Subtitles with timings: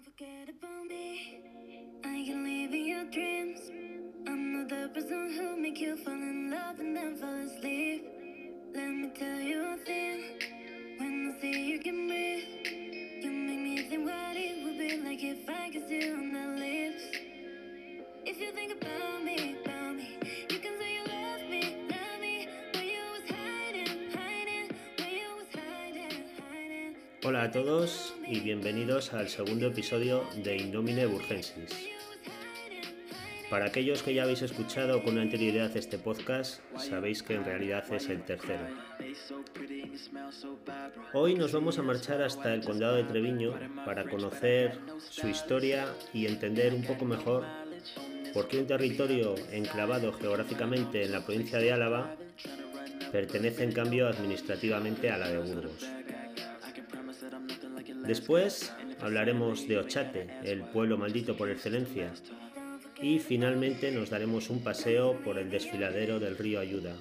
[0.00, 1.40] Don't forget about me.
[2.04, 3.60] I can live in your dreams.
[4.26, 8.06] I'm not the person who make you fall in love and then fall asleep.
[8.74, 10.22] Let me tell you a thing.
[10.98, 15.22] When I see you can breathe, you make me think what it would be like
[15.22, 17.04] if I could see on the lips.
[18.24, 19.09] If you think about
[27.30, 31.88] Hola a todos y bienvenidos al segundo episodio de Indomine Burgensis.
[33.48, 38.08] Para aquellos que ya habéis escuchado con anterioridad este podcast, sabéis que en realidad es
[38.08, 38.66] el tercero.
[41.12, 46.26] Hoy nos vamos a marchar hasta el condado de Treviño para conocer su historia y
[46.26, 47.44] entender un poco mejor
[48.34, 52.16] por qué un territorio enclavado geográficamente en la provincia de Álava
[53.12, 55.86] pertenece en cambio administrativamente a la de Burgos.
[58.10, 62.10] Después hablaremos de Ochate, el pueblo maldito por excelencia,
[63.00, 66.96] y finalmente nos daremos un paseo por el desfiladero del río Ayuda.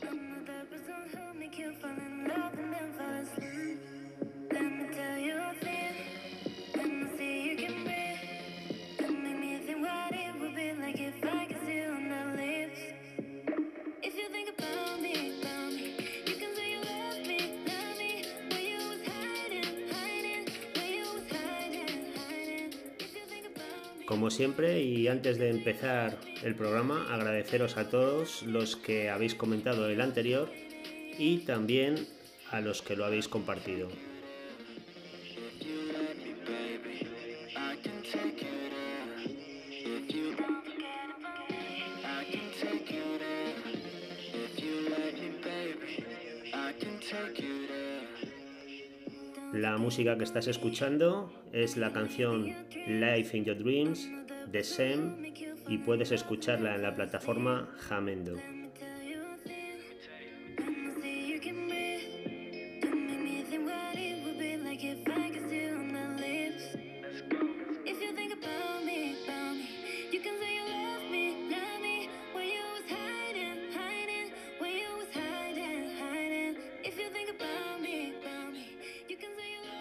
[24.42, 30.50] Y antes de empezar el programa, agradeceros a todos los que habéis comentado el anterior
[31.18, 32.08] y también
[32.50, 33.90] a los que lo habéis compartido.
[49.52, 52.56] La música que estás escuchando es la canción
[52.88, 54.10] Life in Your Dreams
[54.52, 55.34] de Sem
[55.68, 58.36] y puedes escucharla en la plataforma Jamendo.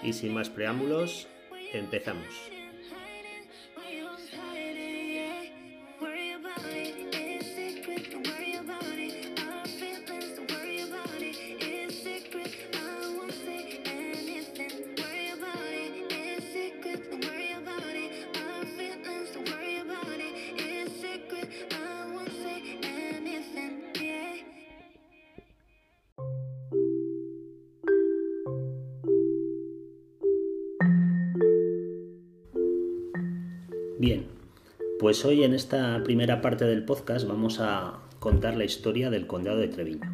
[0.00, 1.28] Y sin más preámbulos,
[1.74, 2.57] empezamos.
[35.08, 39.56] Pues hoy en esta primera parte del podcast vamos a contar la historia del condado
[39.56, 40.04] de Treviño.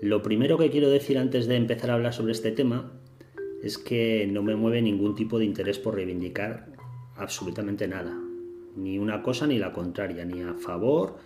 [0.00, 2.94] Lo primero que quiero decir antes de empezar a hablar sobre este tema
[3.62, 6.68] es que no me mueve ningún tipo de interés por reivindicar
[7.14, 8.18] absolutamente nada,
[8.74, 11.18] ni una cosa ni la contraria, ni a favor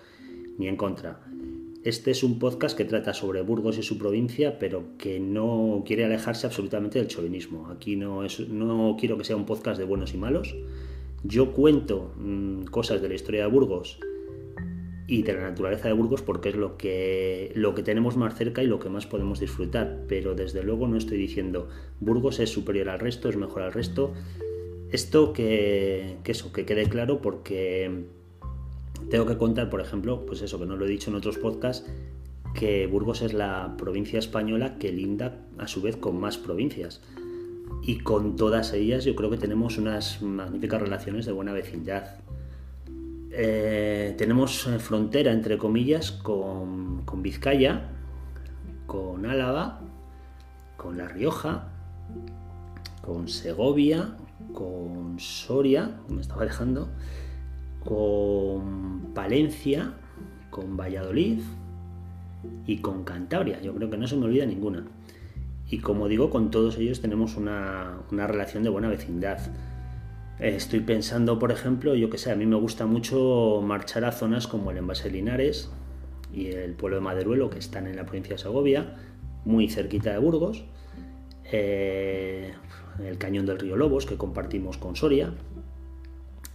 [0.59, 1.21] ni en contra.
[1.85, 6.07] Este es un podcast que trata sobre Burgos y su provincia, pero que no quiere
[6.07, 7.69] alejarse absolutamente del chauvinismo.
[7.69, 10.57] Aquí no, es, no quiero que sea un podcast de buenos y malos.
[11.25, 13.99] Yo cuento mm, cosas de la historia de Burgos
[15.07, 18.63] y de la naturaleza de Burgos porque es lo que, lo que tenemos más cerca
[18.63, 20.03] y lo que más podemos disfrutar.
[20.07, 21.69] Pero desde luego no estoy diciendo
[22.01, 24.13] Burgos es superior al resto, es mejor al resto.
[24.91, 28.05] Esto que, que eso, que quede claro porque
[29.11, 31.89] tengo que contar, por ejemplo, pues eso que no lo he dicho en otros podcasts,
[32.55, 37.01] que Burgos es la provincia española que linda a su vez con más provincias.
[37.87, 42.17] Y con todas ellas yo creo que tenemos unas magníficas relaciones de buena vecindad.
[43.31, 47.91] Eh, tenemos eh, frontera, entre comillas, con, con Vizcaya,
[48.87, 49.81] con Álava,
[50.79, 51.69] con La Rioja,
[53.03, 54.17] con Segovia,
[54.55, 56.89] con Soria, me estaba dejando,
[57.85, 59.93] con Palencia,
[60.49, 61.41] con Valladolid
[62.67, 63.61] y con Cantabria.
[63.61, 64.85] Yo creo que no se me olvida ninguna.
[65.71, 69.39] Y como digo, con todos ellos tenemos una, una relación de buena vecindad.
[70.39, 74.47] Estoy pensando, por ejemplo, yo que sé, a mí me gusta mucho marchar a zonas
[74.47, 75.71] como el Envase Linares
[76.33, 78.97] y el pueblo de Maderuelo, que están en la provincia de Segovia,
[79.45, 80.65] muy cerquita de Burgos.
[81.53, 82.53] Eh,
[83.03, 85.33] el Cañón del Río Lobos, que compartimos con Soria.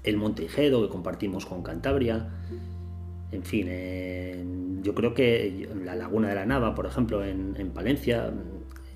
[0.03, 2.29] El Monte Ijedo, que compartimos con Cantabria.
[3.31, 4.43] En fin, eh,
[4.81, 8.31] yo creo que la Laguna de la Nava, por ejemplo, en, en Palencia,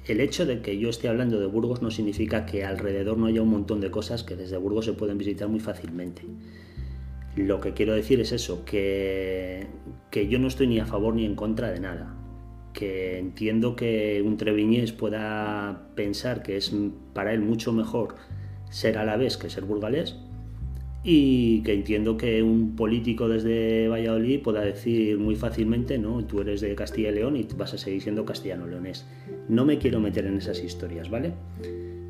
[0.06, 3.42] el hecho de que yo esté hablando de Burgos no significa que alrededor no haya
[3.42, 6.24] un montón de cosas que desde Burgos se pueden visitar muy fácilmente.
[7.36, 9.68] Lo que quiero decir es eso, que,
[10.12, 12.16] que yo no estoy ni a favor ni en contra de nada.
[12.74, 16.74] Que entiendo que un treviñés pueda pensar que es
[17.14, 18.16] para él mucho mejor
[18.70, 20.18] ser a la vez que ser burgalés
[21.04, 26.62] y que entiendo que un político desde Valladolid pueda decir muy fácilmente, no, tú eres
[26.62, 29.06] de Castilla y León y vas a seguir siendo castellano-leonés.
[29.50, 31.34] No me quiero meter en esas historias, ¿vale?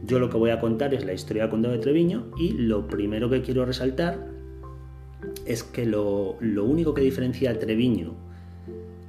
[0.05, 2.87] Yo lo que voy a contar es la historia del condado de Treviño y lo
[2.87, 4.27] primero que quiero resaltar
[5.45, 8.13] es que lo, único que diferencia a Treviño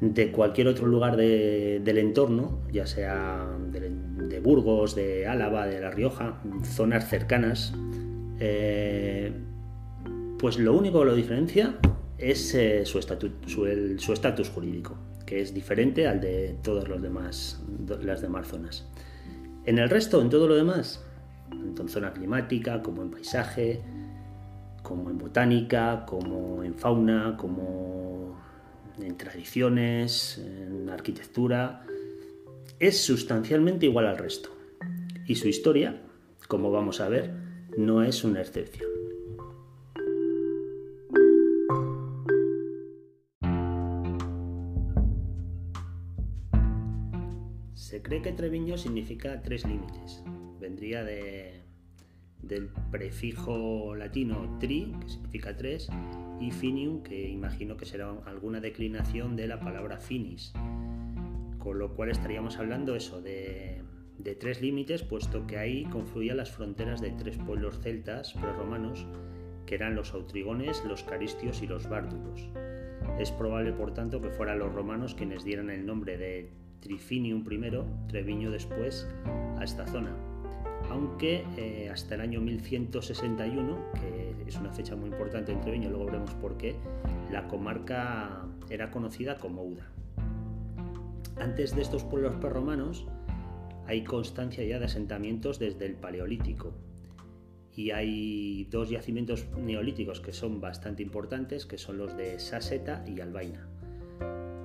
[0.01, 6.41] de cualquier otro lugar del entorno, ya sea de, Burgos, de Álava, de La Rioja,
[6.63, 7.75] zonas cercanas,
[8.41, 9.33] eh,
[10.39, 11.79] pues lo único que lo diferencia
[12.19, 14.97] es eh, su estatus jurídico,
[15.27, 17.63] que es diferente al de todas los demás,
[18.03, 18.87] las demás zonas.
[19.65, 21.05] En el resto, en todo lo demás,
[21.49, 23.81] tanto en zona climática, como en paisaje,
[24.83, 28.39] como en botánica, como en fauna, como
[29.01, 31.85] en tradiciones, en arquitectura,
[32.79, 34.51] es sustancialmente igual al resto.
[35.27, 36.03] Y su historia,
[36.49, 37.33] como vamos a ver,
[37.79, 38.94] no es una excepción.
[48.05, 50.23] Cree que Treviño significa tres límites.
[50.61, 51.63] Vendría de,
[52.43, 55.89] del prefijo latino tri, que significa tres,
[56.41, 60.53] y finium, que imagino que será alguna declinación de la palabra finis.
[61.59, 63.83] Con lo cual estaríamos hablando eso de,
[64.19, 69.07] de tres límites, puesto que ahí confluían las fronteras de tres pueblos celtas prerromanos,
[69.67, 72.49] que eran los autrigones, los caristios y los bárdulos.
[73.19, 76.51] Es probable, por tanto, que fueran los romanos quienes dieran el nombre de
[76.85, 79.09] Trifinium primero, Treviño después,
[79.59, 80.15] a esta zona.
[80.91, 86.05] Aunque eh, hasta el año 1161, que es una fecha muy importante en Treviño, luego
[86.05, 86.77] veremos por qué,
[87.33, 89.91] la comarca era conocida como Uda.
[91.37, 93.07] Antes de estos pueblos prerromanos,
[93.87, 96.75] hay constancia ya de asentamientos desde el Paleolítico.
[97.75, 103.21] Y hay dos yacimientos neolíticos que son bastante importantes, que son los de Saseta y
[103.21, 103.69] Albaina.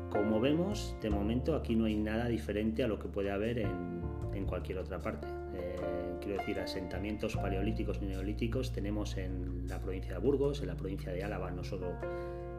[0.10, 4.00] Como vemos, de momento aquí no hay nada diferente a lo que puede haber en,
[4.48, 5.28] cualquier otra parte.
[5.54, 5.76] Eh,
[6.22, 11.12] quiero decir, asentamientos paleolíticos y neolíticos tenemos en la provincia de Burgos, en la provincia
[11.12, 11.92] de Álava, no solo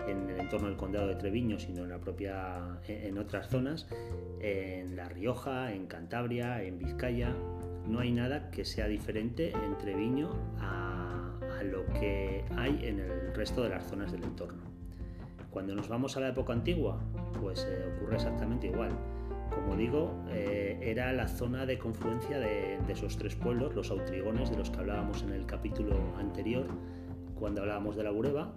[0.06, 3.88] en el entorno del condado de Treviño, sino en la propia en otras zonas,
[4.41, 7.35] en La Rioja, en Cantabria, en Vizcaya.
[7.88, 10.31] No hay nada que sea diferente en Treviño
[10.61, 14.69] a, a lo que hay en el resto de las zonas del entorno.
[15.50, 17.00] Cuando nos vamos a la época antigua,
[17.41, 18.91] pues eh, ocurre exactamente igual.
[19.50, 24.56] Como digo, eh, era la zona de confluencia de, esos tres pueblos, los autrigones de
[24.56, 26.67] los que hablábamos en el capítulo anterior,
[27.35, 28.52] cuando hablábamos de la Bureba.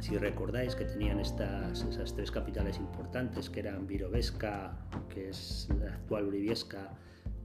[0.00, 4.76] Si recordáis que tenían estas, esas tres capitales importantes, que eran Virovesca,
[5.08, 6.90] que es la actual Uribiesca,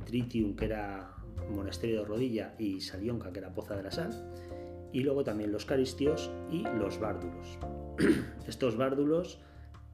[0.06, 1.13] Tritium, que era
[1.52, 4.12] Monasterio de Rodilla, y Salionca, que era Poza de la Sal,
[4.91, 7.57] y luego también los Caristios y los Bárdulos.
[8.47, 9.39] Estos bárdulos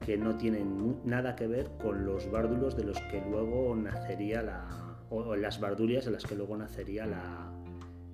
[0.04, 4.98] que no tienen nada que ver con los bárdulos de los que luego nacería la.
[5.10, 7.52] o las bardulias de las que luego nacería la,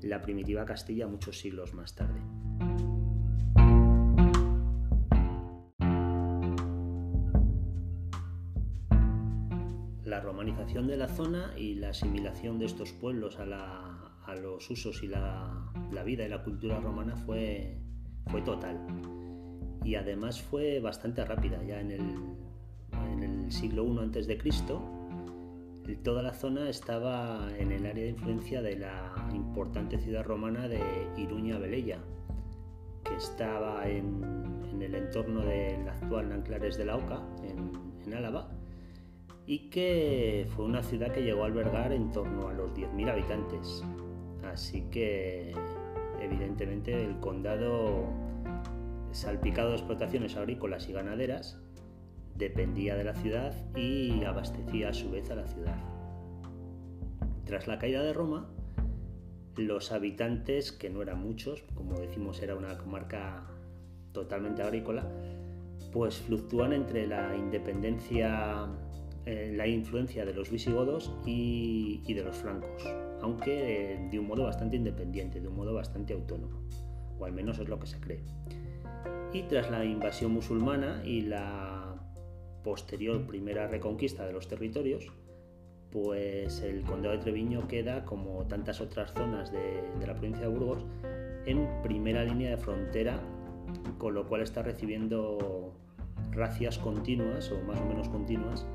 [0.02, 2.20] la primitiva Castilla muchos siglos más tarde.
[10.04, 14.70] La romanización de la zona y la asimilación de estos pueblos a, la, a los
[14.70, 17.76] usos y la, la, vida y la cultura romana fue,
[18.26, 18.78] fue total
[19.84, 21.62] y además fue bastante rápida.
[21.64, 22.00] Ya en el,
[23.12, 24.82] en el siglo I Cristo,
[26.04, 30.80] toda la zona estaba en el área de influencia de la importante ciudad romana de
[31.16, 31.98] Iruña Velella,
[33.04, 34.22] que estaba en,
[34.70, 37.72] en el entorno del actual Nanclares de la Oca, en,
[38.06, 38.50] en Álava,
[39.46, 43.84] y que fue una ciudad que llegó a albergar en torno a los 10.000 habitantes.
[44.44, 45.52] Así que,
[46.20, 48.08] evidentemente, el condado
[49.12, 51.60] salpicado de explotaciones agrícolas y ganaderas,
[52.34, 55.76] dependía de la ciudad y abastecía a su vez a la ciudad.
[57.44, 58.48] Tras la caída de Roma,
[59.56, 63.46] los habitantes, que no eran muchos, como decimos era una comarca
[64.12, 65.06] totalmente agrícola,
[65.92, 68.66] pues fluctúan entre la independencia,
[69.26, 72.82] eh, la influencia de los visigodos y, de los francos,
[73.22, 76.60] aunque de un modo bastante independiente, de un modo bastante autónomo,
[77.18, 78.20] o al menos es lo que se cree.
[79.32, 81.94] Y tras la invasión musulmana y la
[82.62, 85.10] posterior primera reconquista de los territorios,
[85.90, 90.84] pues el condado de Treviño queda, como tantas otras zonas de, la provincia de Burgos,
[91.46, 93.20] en primera línea de frontera,
[93.98, 95.74] con lo cual está recibiendo
[96.32, 98.66] racias continuas o más o menos continuas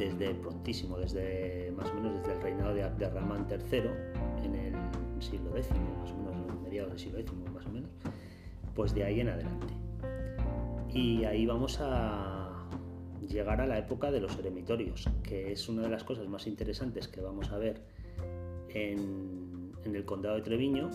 [0.00, 3.82] desde prontísimo, desde más o menos desde el reinado de Abderramán III
[4.42, 7.90] en el siglo X, más o menos en mediados del siglo X, más o menos,
[8.74, 9.74] pues de ahí en adelante.
[10.94, 12.66] Y ahí vamos a
[13.28, 17.06] llegar a la época de los eremitorios, que es una de las cosas más interesantes
[17.06, 17.82] que vamos a ver
[18.70, 20.88] en, el condado de Treviño,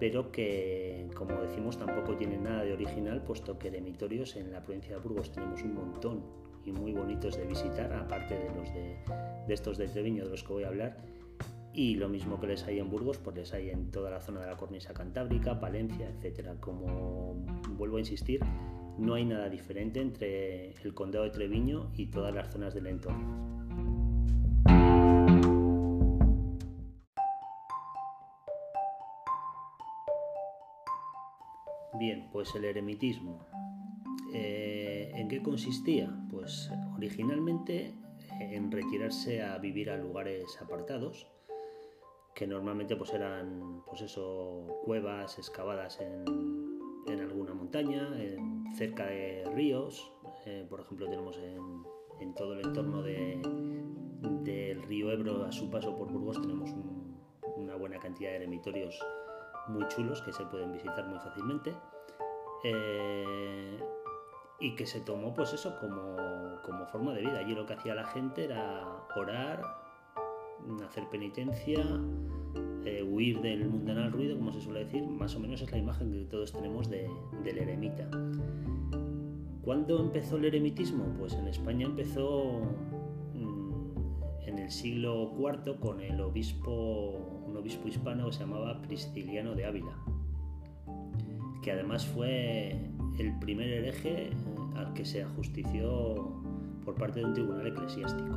[0.00, 4.96] pero que, como decimos, tampoco tiene nada de original, puesto que eremitorios en la provincia
[4.96, 8.96] de Burgos tenemos un montón y muy bonitos de visitar, aparte de los de,
[9.48, 10.96] estos de Treviño de los que voy a hablar.
[11.74, 14.40] Y lo mismo que les hay en Burgos, pues les hay en toda la zona
[14.40, 16.56] de la cornisa cantábrica, Palencia, etcétera.
[16.60, 17.34] Como
[17.76, 18.40] vuelvo a insistir,
[18.98, 23.52] no hay nada diferente entre el condado de Treviño y todas las zonas del entorno.
[31.98, 33.46] Bien, pues el eremitismo.
[34.34, 36.14] Eh, ¿En qué consistía?
[36.30, 37.94] Pues originalmente
[38.40, 41.26] en retirarse a vivir a lugares apartados,
[42.34, 46.24] que normalmente pues eran pues eso, cuevas excavadas en,
[47.06, 48.08] en alguna montaña,
[48.74, 50.12] cerca de ríos,
[50.46, 53.42] eh, por ejemplo tenemos en, todo el entorno del
[54.84, 56.70] río Ebro a su paso por Burgos tenemos
[57.56, 58.98] una buena cantidad de eremitorios
[59.68, 61.74] muy chulos que se pueden visitar muy fácilmente
[62.64, 63.76] eh,
[64.62, 66.16] y que se tomó pues eso como,
[66.64, 67.40] como forma de vida.
[67.40, 69.60] Allí lo que hacía la gente era orar,
[70.86, 71.80] hacer penitencia,
[72.84, 76.12] eh, huir del mundanal ruido, como se suele decir, más o menos es la imagen
[76.12, 77.08] que todos tenemos del
[77.44, 78.08] eremita.
[79.62, 81.04] ¿Cuándo empezó el eremitismo?
[81.18, 82.60] Pues en España empezó
[83.34, 89.56] mm, en el siglo IV con el obispo, un obispo hispano que se llamaba Prisciliano
[89.56, 89.96] de Ávila,
[91.62, 92.76] que además fue
[93.18, 94.30] el primer hereje
[94.76, 96.32] al que se ajustició
[96.84, 98.36] por parte de un tribunal eclesiástico.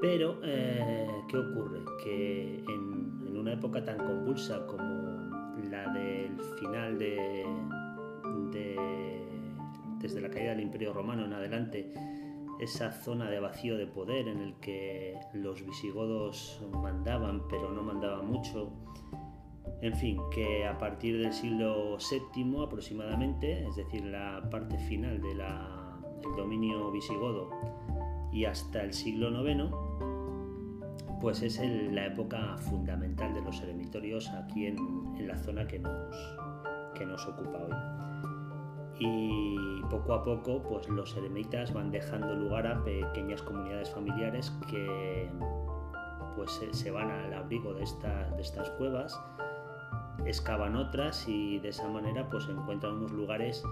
[0.00, 1.80] Pero, eh, ¿qué ocurre?
[2.02, 7.46] Que en, una época tan convulsa como la del final de,
[9.98, 11.92] desde la caída del Imperio Romano en adelante,
[12.58, 18.26] esa zona de vacío de poder en el que los visigodos mandaban, pero no mandaban
[18.26, 18.70] mucho.
[19.82, 25.40] En fin, que a partir del siglo VII aproximadamente, es decir, la parte final del
[26.36, 27.50] dominio visigodo
[28.30, 29.70] y hasta el siglo IX,
[31.20, 31.60] pues es
[31.92, 36.16] la época fundamental de los eremitorios aquí en, la zona que nos,
[36.94, 37.74] que nos ocupa hoy.
[38.98, 45.30] Y poco a poco, pues los eremitas van dejando lugar a pequeñas comunidades familiares que
[46.36, 47.84] pues se van al abrigo de,
[48.36, 49.18] de estas cuevas,
[50.26, 53.62] excavan otras y de esa manera pues encuentran unos lugares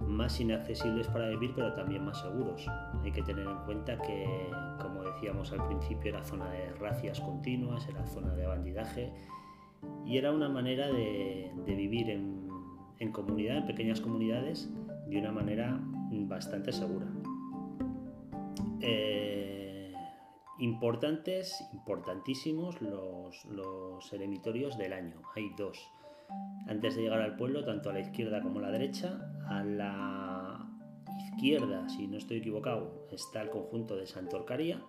[0.00, 2.66] más inaccesibles para vivir, pero también más seguros.
[3.02, 7.86] Hay que tener en cuenta que, como decíamos al principio, era zona de racias continuas,
[7.88, 9.12] era zona de bandidaje
[10.04, 14.70] y era una manera de, vivir en, comunidad, en pequeñas comunidades,
[15.06, 15.80] de una manera
[16.10, 17.06] bastante segura.
[18.80, 19.92] Eh,
[20.58, 25.20] importantes, importantísimos los, los eremitorios del año.
[25.34, 25.93] Hay dos
[26.66, 29.30] antes de llegar al pueblo, tanto a la izquierda como a la derecha.
[29.48, 30.66] A la
[31.18, 34.82] izquierda, si no estoy equivocado, está el conjunto de Santorcaria,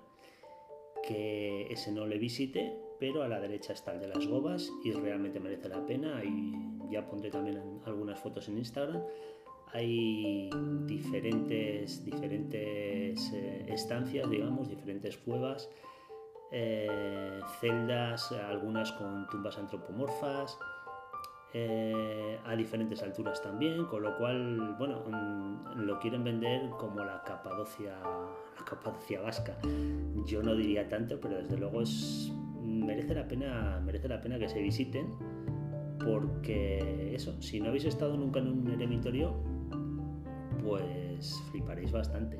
[1.07, 4.91] que ese no le visite, pero a la derecha está el de las Gobas y
[4.91, 6.23] realmente merece la pena.
[6.23, 6.53] Y
[6.89, 9.01] ya pondré también algunas fotos en Instagram.
[9.73, 10.49] Hay
[10.85, 15.69] diferentes, diferentes eh, estancias, digamos, diferentes cuevas,
[16.51, 20.57] eh, celdas, algunas con tumbas antropomorfas,
[21.57, 27.23] eh, a diferentes alturas también, con lo cual, bueno, mm, lo quieren vender como la
[27.23, 27.97] Capadocia,
[28.59, 29.57] la Capadocia vasca.
[30.25, 32.29] Yo no diría tanto, pero desde luego es
[32.61, 35.07] merece la pena, merece la pena que se visiten,
[36.03, 39.33] porque eso, si no habéis estado nunca en un eremitorio,
[40.61, 42.37] pues fliparéis bastante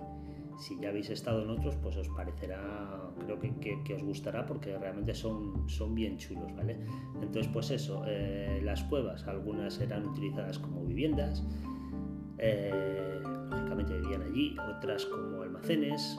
[0.57, 5.13] si ya habéis estado en otros, pues os parecerá, creo que, os gustará porque realmente
[5.13, 6.79] son, son bien chulos, ¿vale?
[7.21, 11.43] Entonces, pues eso, eh, las cuevas, algunas eran utilizadas como viviendas,
[12.38, 13.19] eh,
[13.50, 16.17] lógicamente vivían allí, otras como almacenes,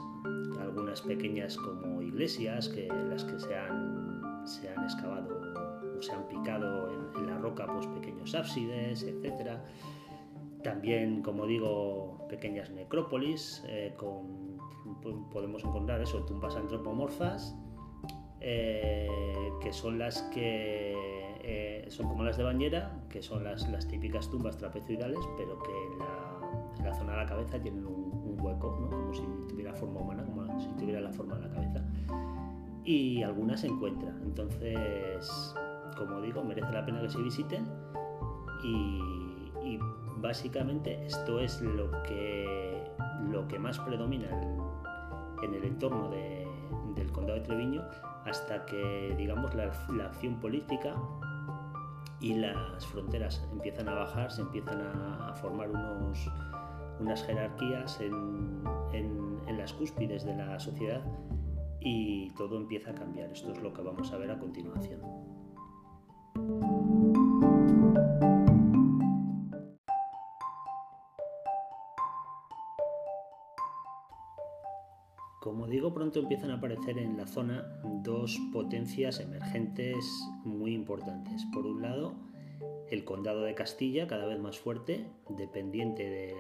[0.61, 5.41] algunas pequeñas como iglesias, que las que se han, se han excavado
[5.99, 9.65] o se han picado en, en la roca, pues pequeños ábsides, etcétera
[10.67, 14.57] también, como digo, pequeñas necrópolis eh, con
[15.33, 17.57] podemos encontrar eso, tumbas antropomorfas,
[18.41, 19.09] eh,
[19.61, 20.93] que son las que
[21.41, 25.71] eh, son como las de bañera, que son las, las típicas tumbas trapezoidales, pero que
[25.71, 30.59] en la, zona de la cabeza tienen un, hueco, como si tuviera forma humana, como
[30.59, 31.85] si tuviera la forma de la cabeza.
[32.85, 34.21] Y algunas se encuentran.
[34.25, 35.55] Entonces,
[35.97, 37.67] como digo, merece la pena que se visiten
[38.63, 39.01] y,
[39.65, 39.79] y
[40.17, 42.85] básicamente esto es lo que,
[43.31, 44.29] lo que más predomina
[45.43, 47.83] en, el entorno del condado de Treviño
[48.25, 49.73] hasta que digamos la,
[50.05, 50.95] acción política
[52.21, 56.31] y las fronteras empiezan a bajar, se empiezan a, formar unos,
[56.99, 61.03] unas jerarquías en, en las cúspides de la sociedad
[61.81, 63.31] y todo empieza a cambiar.
[63.31, 65.01] Esto es lo que vamos a ver a continuación.
[75.97, 79.97] Pronto empiezan a aparecer en la zona dos potencias emergentes
[80.45, 81.43] muy importantes.
[81.55, 82.13] Por un lado,
[82.91, 86.35] el condado de Castilla, cada vez más fuerte, dependiente de,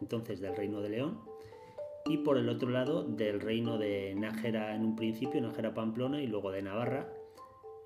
[0.00, 1.18] entonces del reino de León,
[2.06, 6.26] y por el otro lado del reino de Nájera en un principio, Nájera Pamplona, y
[6.26, 7.06] luego de Navarra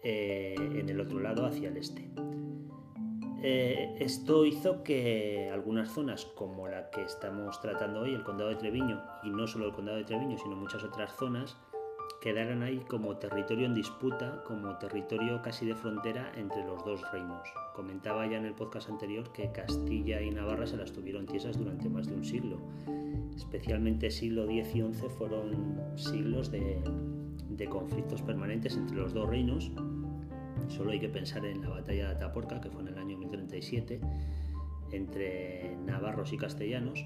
[0.04, 2.08] eh, en el otro lado hacia el este.
[3.40, 8.56] Eh, esto hizo que algunas zonas, como la que estamos tratando hoy, el condado de
[8.56, 11.56] Treviño, y no solo el condado de Treviño, sino muchas otras zonas,
[12.20, 17.48] quedaran ahí como territorio en disputa, como territorio casi de frontera entre los dos reinos.
[17.76, 21.88] Comentaba ya en el podcast anterior que Castilla y Navarra se las tuvieron tiesas durante
[21.88, 22.58] más de un siglo.
[23.36, 29.70] Especialmente siglo X y XI fueron siglos de conflictos permanentes entre los dos reinos
[30.68, 34.00] Solo hay que pensar en la batalla de Ataporca, que fue en el año 1037,
[34.92, 37.04] entre navarros y castellanos,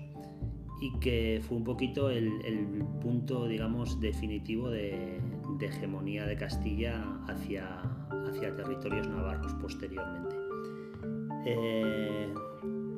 [0.80, 5.20] y que fue un poquito el, punto, digamos, definitivo de,
[5.60, 7.82] hegemonía de Castilla hacia,
[8.28, 10.34] hacia territorios navarros posteriormente.
[11.46, 12.34] Eh,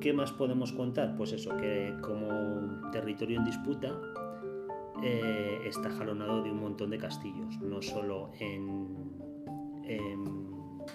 [0.01, 1.15] ¿Qué más podemos contar?
[1.17, 4.01] Pues eso, que como territorio en disputa
[5.03, 9.15] eh, está jalonado de un montón de castillos, no solo en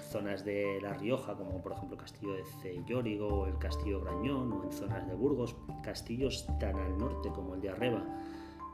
[0.09, 4.51] zonas de La Rioja, como por ejemplo el castillo de Cellórigo o el castillo Grañón,
[4.51, 8.03] o en zonas de Burgos, castillos tan al norte como el de Arreba,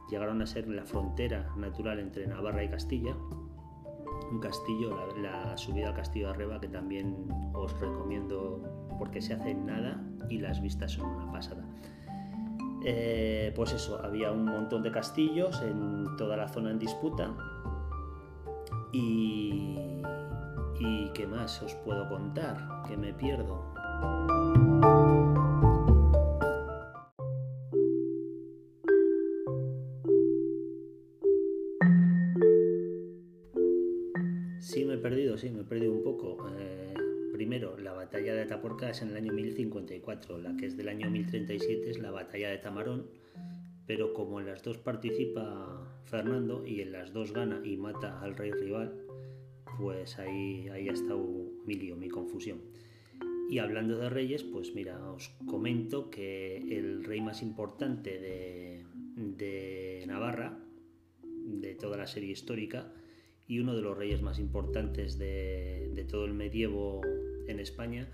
[0.10, 3.16] llegaron a ser la frontera natural entre Navarra y Castilla.
[4.32, 8.62] Un castillo, la, subida al castillo de Arreba, que también os recomiendo
[8.98, 11.66] porque se hace en nada y las vistas son una pasada.
[12.84, 17.34] Eh, pues eso, había un montón de castillos en toda la zona en disputa
[18.92, 19.76] y,
[20.80, 22.58] ¿Y qué más os puedo contar?
[22.88, 23.64] Que me pierdo.
[34.60, 36.46] Sí, me he perdido, sí, me he perdido un poco.
[36.60, 36.94] Eh,
[37.32, 41.10] primero, la batalla de Ataporca es en el año 1054, la que es del año
[41.10, 43.08] 1037 es la batalla de Tamarón,
[43.88, 48.36] pero como en las dos participa Fernando y en las dos gana y mata al
[48.36, 49.05] rey rival,
[49.78, 51.26] pues ahí, ahí ha estado
[51.66, 52.60] mi lío, mi confusión.
[53.50, 60.58] Y hablando de reyes, pues mira, os comento que el rey más importante de, Navarra,
[61.24, 62.92] de toda la serie histórica,
[63.48, 67.02] y uno de los reyes más importantes de, todo el medievo
[67.48, 68.10] en España,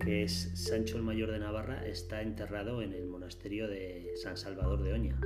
[0.00, 4.82] que es Sancho el Mayor de Navarra, está enterrado en el monasterio de San Salvador
[4.82, 5.20] de Oña,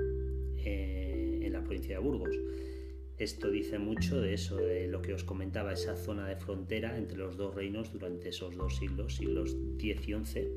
[0.59, 2.37] eh, en la provincia de Burgos.
[3.19, 7.19] Esto dice mucho de eso, de lo que os comentaba, esa zona de frontera entre
[7.19, 10.49] los dos reinos durante esos dos siglos, siglos X y XI,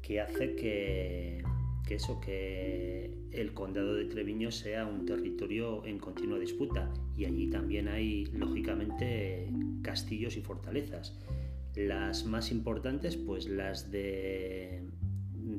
[0.00, 1.42] que hace que,
[1.90, 6.90] eso, que el condado de Treviño sea un territorio en continua disputa.
[7.18, 9.50] Y allí también hay, lógicamente,
[9.82, 11.20] castillos y fortalezas.
[11.74, 14.84] Las más importantes, pues las de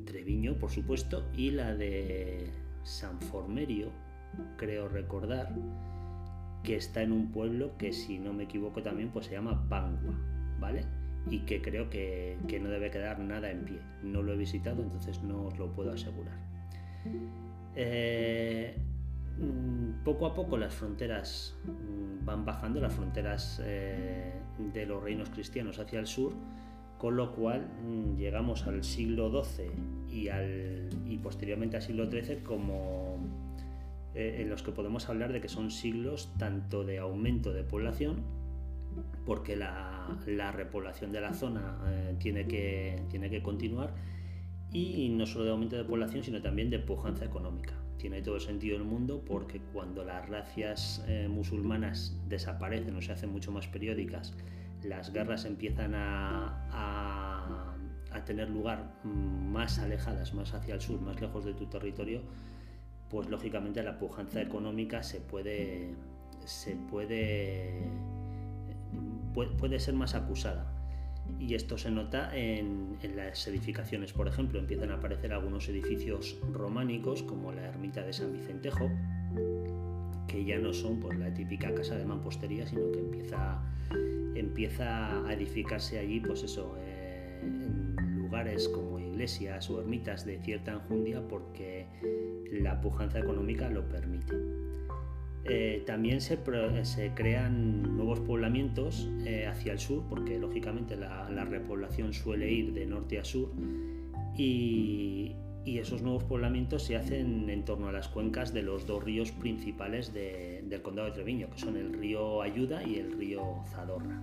[0.05, 2.47] Treviño, por supuesto, y la de
[2.83, 3.91] San Formerio,
[4.57, 5.53] creo recordar
[6.63, 10.15] que está en un pueblo que si no me equivoco también pues se llama Pangua,
[10.59, 10.85] ¿vale?
[11.29, 13.79] Y que creo que, no debe quedar nada en pie.
[14.03, 16.37] No lo he visitado, entonces no os lo puedo asegurar.
[17.75, 18.75] Eh,
[20.03, 24.33] poco a poco las fronteras mm, van bajando, las fronteras eh,
[24.73, 26.33] de los reinos cristianos hacia el sur,
[26.97, 29.71] con lo cual mm, llegamos al siglo XII
[30.09, 33.17] y, al, y posteriormente al siglo XIII como
[34.13, 38.23] eh, en los que podemos hablar de que son siglos tanto de aumento de población,
[39.25, 40.17] porque la,
[40.53, 43.93] repoblación de la zona eh, tiene, que, tiene que continuar,
[44.73, 47.73] y no solo de aumento de población, sino también de pujanza económica.
[47.97, 53.11] Tiene todo el sentido del mundo porque cuando las racias eh, musulmanas desaparecen o se
[53.11, 54.33] hacen mucho más periódicas,
[54.81, 57.75] las guerras empiezan a,
[58.11, 62.21] a tener lugar más alejadas, más hacia el sur, más lejos de tu territorio,
[63.11, 65.89] pues lógicamente la pujanza económica se puede,
[66.45, 67.83] se puede,
[69.33, 70.73] puede, ser más acusada.
[71.37, 77.21] Y esto se nota en, las edificaciones, por ejemplo, empiezan a aparecer algunos edificios románicos
[77.23, 78.89] como la ermita de San Vicentejo,
[80.27, 83.61] que ya no son pues, la típica casa de mampostería, sino que empieza,
[84.35, 87.80] empieza a edificarse allí, pues eso, eh, en
[88.31, 91.85] lugares como iglesias o ermitas de cierta enjundia porque
[92.49, 94.35] la pujanza económica lo permite.
[95.43, 96.37] Eh, también se,
[97.13, 103.19] crean nuevos poblamientos eh, hacia el sur, porque lógicamente la, repoblación suele ir de norte
[103.19, 103.51] a sur,
[104.37, 109.31] y, esos nuevos poblamientos se hacen en torno a las cuencas de los dos ríos
[109.31, 114.21] principales del condado de Treviño, que son el río Ayuda y el río Zadorra.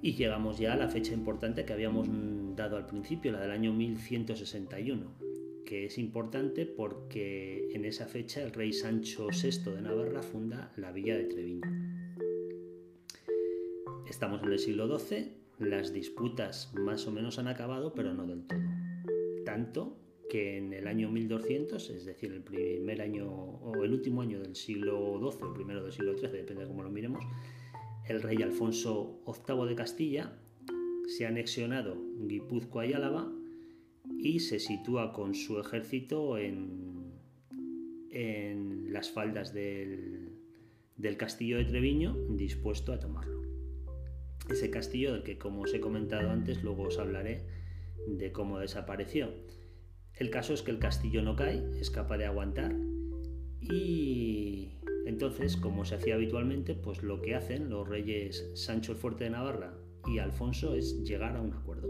[0.00, 2.08] Y llegamos ya a la fecha importante que habíamos
[2.56, 5.28] dado al principio, la del año 1161
[5.68, 10.92] que es importante porque en esa fecha el rey Sancho VI de Navarra funda la
[10.92, 11.60] villa de Treviño.
[14.08, 18.46] Estamos en el siglo XII, las disputas más o menos han acabado, pero no del
[18.46, 18.60] todo.
[19.44, 19.98] Tanto
[20.30, 24.56] que en el año 1200, es decir, el primer año o el último año del
[24.56, 27.22] siglo XII, el primero del siglo XIII, depende de cómo lo miremos,
[28.08, 30.32] el rey Alfonso VIII de Castilla
[31.06, 33.30] se ha anexionado Guipúzcoa y Álava
[34.18, 37.12] y se sitúa con su ejército en,
[38.10, 40.32] en las faldas del,
[41.18, 43.42] castillo de Treviño dispuesto a tomarlo.
[44.50, 47.46] Ese castillo del que como os he comentado antes luego os hablaré
[48.06, 49.30] de cómo desapareció.
[50.14, 52.74] El caso es que el castillo no cae, es capaz de aguantar
[53.60, 59.24] y entonces, como se hacía habitualmente, pues lo que hacen los reyes Sancho el Fuerte
[59.24, 59.72] de Navarra
[60.06, 61.88] y Alfonso es llegar a un acuerdo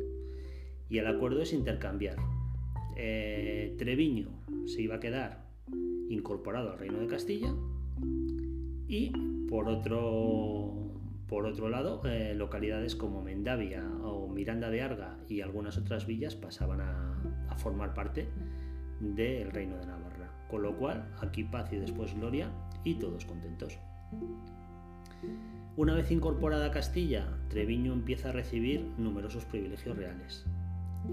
[0.89, 2.15] y el acuerdo es intercambiar.
[2.97, 4.29] Eh, Treviño
[4.67, 5.49] se iba a quedar
[6.09, 7.53] incorporado al reino de Castilla
[8.87, 9.11] y
[9.49, 10.93] por otro,
[11.27, 16.37] por otro lado eh, localidades como Mendavia o Miranda de Arga y algunas otras villas
[16.37, 18.29] pasaban a, a formar parte
[19.01, 20.47] del reino de Navarra.
[20.49, 22.53] Con lo cual, aquí paz y después gloria
[22.85, 23.79] y todos contentos.
[25.77, 30.45] Una vez incorporada a Castilla, Treviño empieza a recibir numerosos privilegios reales.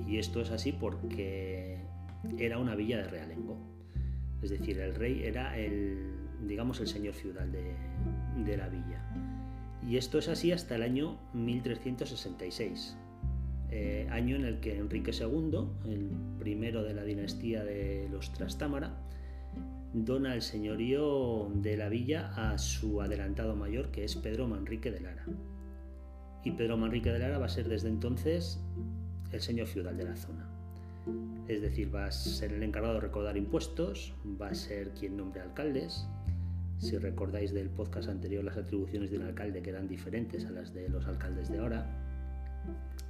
[0.08, 1.86] Y esto es así porque
[2.38, 3.58] era una villa de realengo.
[4.42, 6.16] Es decir, el rey era el,
[6.48, 9.06] digamos, el señor feudal de, la villa.
[9.88, 12.98] Y esto es así hasta el año 1366,
[13.70, 18.98] eh, año en el que Enrique II, el primero de la dinastía de los Trastámara,
[20.04, 25.00] dona el señorío de la villa a su adelantado mayor, que es Pedro Manrique de
[25.00, 25.26] Lara.
[26.44, 28.60] Y Pedro Manrique de Lara va a ser desde entonces
[29.32, 30.50] el señor feudal de la zona.
[31.48, 35.40] Es decir, va a ser el encargado de recaudar impuestos, va a ser quien nombre
[35.40, 36.06] alcaldes.
[36.80, 40.74] Si recordáis del podcast anterior, las atribuciones de un alcalde que eran diferentes a las
[40.74, 41.86] de los alcaldes de ahora.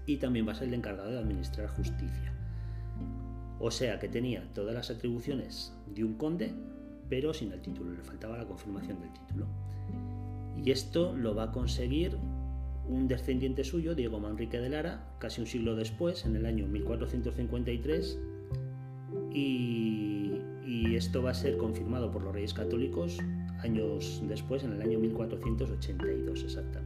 [0.06, 2.32] Y también va a ser el encargado de administrar justicia.
[3.60, 6.54] O sea que tenía todas las atribuciones de un conde,
[7.10, 9.48] pero sin el título, le faltaba la confirmación del título.
[10.64, 12.18] Y esto lo va a conseguir
[12.88, 18.20] un descendiente suyo, Diego Manrique de Lara, casi un siglo después, en el año 1453,
[19.34, 20.32] y,
[20.66, 23.18] y, esto va a ser confirmado por los reyes católicos
[23.60, 26.85] años después, en el año 1482 exactamente.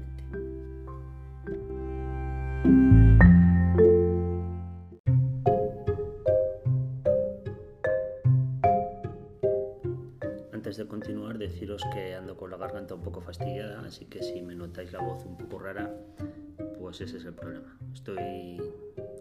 [10.90, 14.92] Continuar, deciros que ando con la garganta un poco fastidiada, así que si me notáis
[14.92, 15.96] la voz un poco rara,
[16.78, 17.78] pues ese es el problema.
[17.94, 18.62] Estoy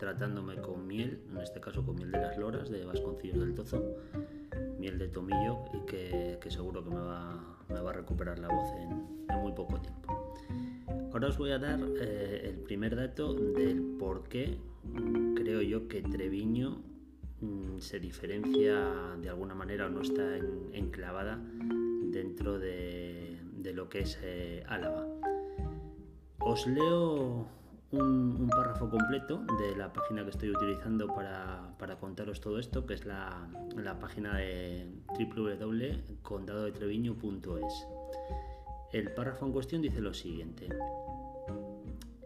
[0.01, 3.97] tratándome con miel, en este caso con miel de las loras de Vasconcillos del Tozo,
[4.79, 8.73] miel de tomillo y que, seguro que me va, me va, a recuperar la voz
[8.73, 10.35] en, muy poco tiempo.
[11.13, 14.59] Ahora os voy a dar eh, el primer dato del por qué
[15.37, 16.83] creo yo que Treviño
[17.79, 20.37] se diferencia de alguna manera o no está
[20.73, 21.39] enclavada
[22.11, 23.39] dentro de,
[23.75, 25.07] lo que es eh, Álava.
[26.41, 27.47] Os leo
[27.93, 33.07] un, párrafo completo de la página que estoy utilizando para, contaros todo esto, que es
[33.07, 34.87] la, la página de
[35.19, 37.87] www.condadodetreviño.es.
[38.93, 40.69] El párrafo en cuestión dice lo siguiente.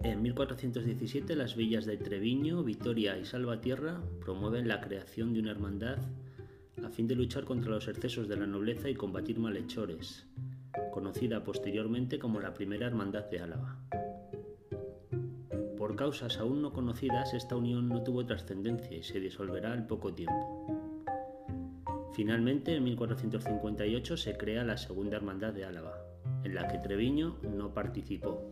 [0.05, 5.99] En 1417 las villas de Treviño, Vitoria y Salvatierra promueven la creación de una hermandad
[6.85, 10.27] a fin de luchar contra los excesos de la nobleza y combatir malhechores,
[10.91, 13.79] conocida posteriormente como la Primera Hermandad de Álava.
[15.79, 20.13] Por causas aún no conocidas, esta unión no tuvo trascendencia y se disolverá al poco
[20.13, 20.67] tiempo.
[22.13, 25.95] Finalmente, en 1458 se crea la Segunda Hermandad de Álava,
[26.43, 28.51] en la que Treviño no participó,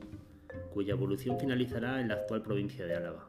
[0.71, 3.29] cuya evolución finalizará en la actual provincia de Álava.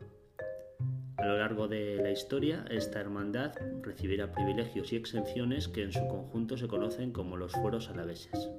[1.17, 6.08] A lo largo de la historia, esta hermandad recibirá privilegios y exenciones que en su
[6.08, 8.49] conjunto se conocen como los fueros alaveses.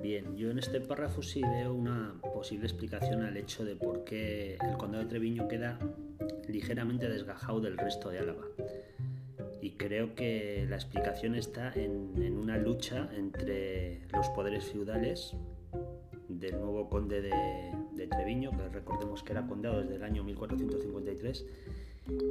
[0.00, 4.56] Bien, yo en este párrafo sí veo una posible explicación al hecho de por qué
[4.60, 5.80] el condado de Treviño queda
[6.48, 8.44] ligeramente desgajado del resto de Álava
[9.62, 15.36] y creo que la explicación está en, una lucha entre los poderes feudales
[16.28, 21.46] del nuevo conde de, Treviño, que recordemos que era condado desde el año 1453,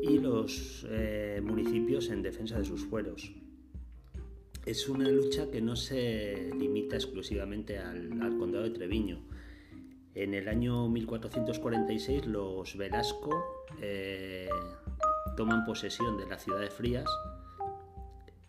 [0.01, 3.31] y los eh, municipios en defensa de sus fueros.
[4.65, 9.21] Es una lucha que no se limita exclusivamente al, condado de Treviño.
[10.13, 13.31] En el año 1446 los Velasco
[13.81, 14.49] eh,
[15.41, 17.09] toman posesión de la ciudad de Frías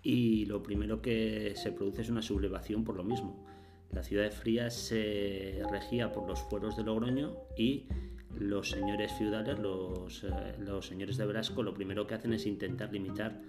[0.03, 3.47] y lo primero que se produce es una sublevación por lo mismo.
[3.93, 7.87] La ciudad de Frías se regía por los fueros de Logroño y
[8.39, 13.41] los señores feudales, los, eh, señores de Brasco, lo primero que hacen es intentar limitar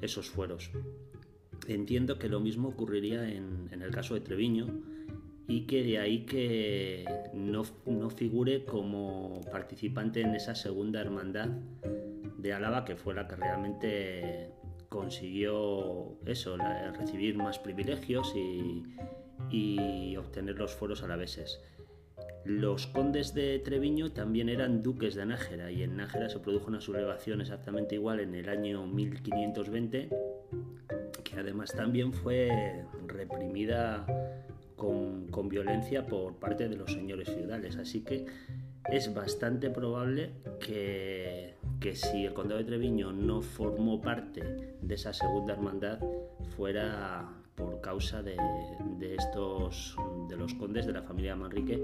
[0.00, 0.70] esos fueros.
[1.68, 4.68] Entiendo que lo mismo ocurriría en, el caso de Treviño
[5.48, 11.48] y que de ahí que no, no figure como participante en esa segunda hermandad
[12.38, 14.50] de Álava, que fue la que realmente
[14.88, 16.56] consiguió eso,
[16.98, 18.84] recibir más privilegios y,
[20.16, 21.60] obtener los fueros alaveses.
[22.44, 26.80] Los condes de Treviño también eran duques de Nájera y en Nájera se produjo una
[26.80, 30.08] sublevación exactamente igual en el año 1520
[31.24, 34.06] que además también fue reprimida
[34.76, 37.76] con, con violencia por parte de los señores feudales.
[37.76, 38.26] Así que
[38.90, 41.54] es bastante probable que,
[41.94, 44.42] si el condado de Treviño no formó parte
[44.80, 45.98] de esa segunda hermandad
[46.56, 48.36] fuera por causa de,
[49.14, 49.96] estos
[50.28, 51.82] de los condes de la familia Manrique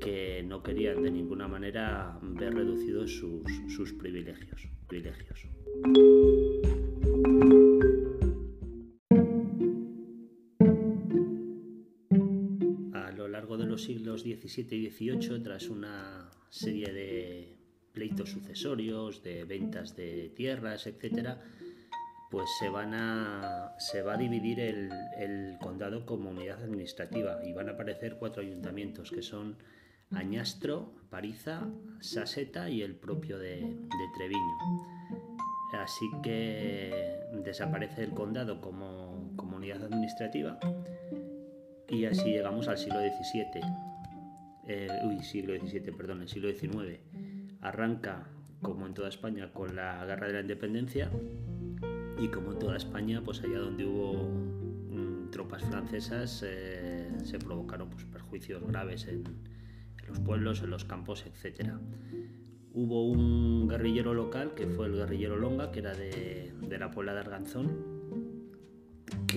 [0.00, 3.42] que no querían de ninguna manera ver reducidos sus,
[3.74, 4.68] sus privilegios.
[4.86, 5.46] privilegios.
[13.88, 17.56] Siglos XVII y XVIII, tras una serie de
[17.94, 21.38] pleitos sucesorios, de ventas de tierras, etc.,
[22.30, 27.70] pues se, van a, se va a dividir el, condado como unidad administrativa y van
[27.70, 29.56] a aparecer cuatro ayuntamientos que son
[30.10, 31.66] Añastro, Pariza,
[32.00, 34.56] Saseta y el propio de, de Treviño.
[35.72, 40.60] Así que desaparece el condado como comunidad administrativa
[41.88, 43.62] y así llegamos al siglo XVII.
[44.66, 47.00] Eh, uy, siglo XVII, perdón, el siglo XIX.
[47.62, 48.28] Arranca,
[48.60, 51.10] como en toda España, con la guerra de la independencia
[52.18, 57.88] y como en toda España, pues allá donde hubo mm, tropas francesas eh, se provocaron
[57.88, 59.24] pues, perjuicios graves en,
[60.06, 61.72] los pueblos, en los campos, etc.
[62.74, 67.14] Hubo un guerrillero local que fue el guerrillero Longa, que era de, de la Puebla
[67.14, 67.97] de Arganzón,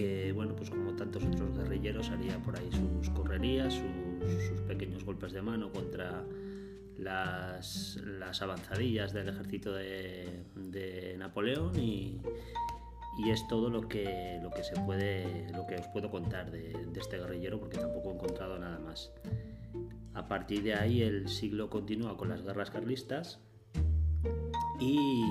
[0.01, 5.31] que, bueno, pues como tantos otros guerrilleros haría por ahí sus correrías, sus, pequeños golpes
[5.33, 6.23] de mano contra
[6.97, 7.99] las,
[8.41, 12.19] avanzadillas del ejército de, Napoleón y,
[13.27, 16.99] es todo lo que, lo que se puede, lo que os puedo contar de, de
[16.99, 19.11] este guerrillero porque tampoco he encontrado nada más.
[20.15, 23.39] A partir de ahí el siglo continúa con las guerras carlistas
[24.79, 25.21] y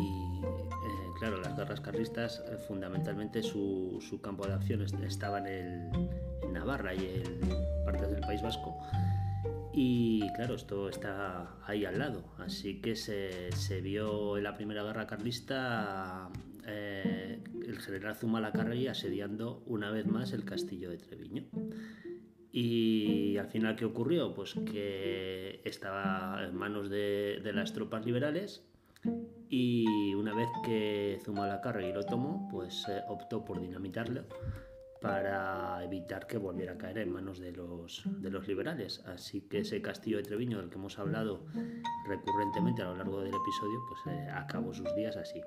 [1.21, 5.91] claro, las guerras carlistas, eh, fundamentalmente su, campo de acción estaba en,
[6.51, 8.77] Navarra y en partes del País Vasco.
[9.73, 12.25] Y claro, esto está ahí al lado.
[12.39, 16.29] Así que se, vio en la primera guerra carlista
[16.67, 21.45] eh, el general Zumalacárregui asediando una vez más el castillo de Treviño.
[22.51, 24.35] Y al final, ¿qué ocurrió?
[24.35, 28.65] Pues que estaba en manos de, de las tropas liberales
[29.51, 34.23] y una vez que Zumalacárregui lo tomó, pues eh, optó por dinamitarlo
[35.01, 39.03] para evitar que volviera a caer en manos de los, de los liberales.
[39.07, 41.47] Así que ese castillo de Treviño del que hemos hablado
[42.07, 45.41] recurrentemente a lo largo del episodio, pues eh, acabó sus días así.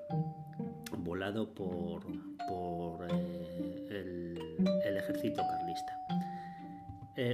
[0.98, 2.04] volado por,
[2.46, 5.92] por eh, el, ejército carlista.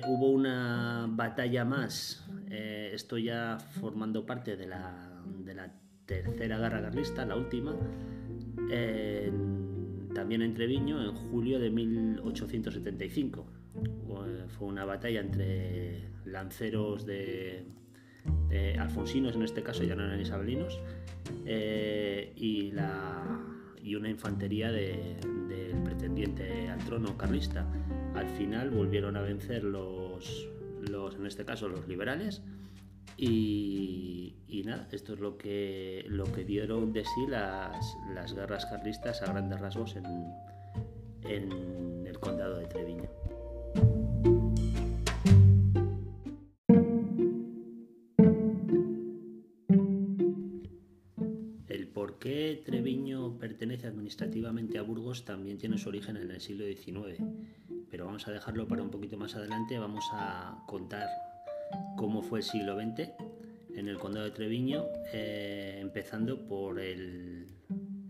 [0.08, 5.72] Hubo una batalla más, esto ya formando parte de la, de la
[6.10, 7.76] tercera guerra carlista, la última,
[10.12, 13.46] también en Treviño, en julio de 1875.
[14.48, 17.64] Fue una batalla entre lanceros de,
[18.78, 20.80] alfonsinos, en este caso ya no eran isabelinos,
[21.46, 23.40] eh, y, la,
[23.80, 27.66] y una infantería del pretendiente al trono carlista.
[28.16, 30.48] Al final volvieron a vencer los,
[30.90, 32.42] los en este caso, los liberales
[33.16, 39.22] y, nada, esto es lo que, lo que dieron de sí las, las guerras carlistas
[39.22, 40.04] a grandes rasgos en,
[41.24, 43.08] en el condado de Treviño.
[51.68, 56.64] El por qué Treviño pertenece administrativamente a Burgos también tiene su origen en el siglo
[56.64, 57.22] XIX,
[57.90, 59.78] pero vamos a dejarlo para un poquito más adelante.
[59.78, 61.08] Vamos a contar
[61.96, 63.10] cómo fue el siglo XX
[63.76, 66.80] en el condado de Treviño, eh, empezando por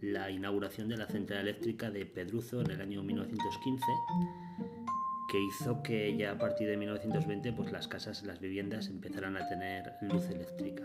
[0.01, 3.85] la inauguración de la central eléctrica de Pedruzo en el año 1915,
[5.31, 9.49] que hizo que ya a partir de 1920 pues, las casas, las viviendas empezaran a
[9.49, 10.85] tener luz eléctrica.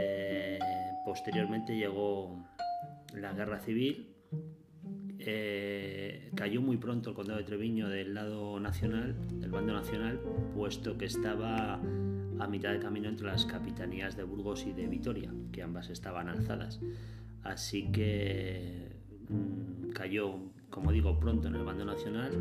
[0.00, 0.58] Eh,
[1.04, 2.46] posteriormente llegó
[3.14, 4.14] la guerra civil,
[5.26, 10.20] eh, cayó muy pronto el condado de Treviño del lado nacional, del bando nacional,
[10.54, 15.32] puesto que estaba a mitad de camino entre las capitanías de Burgos y de Vitoria,
[15.52, 16.80] que ambas estaban alzadas.
[17.42, 18.96] Así que
[19.28, 20.38] mm, cayó,
[20.70, 22.32] como digo, pronto en el bando nacional,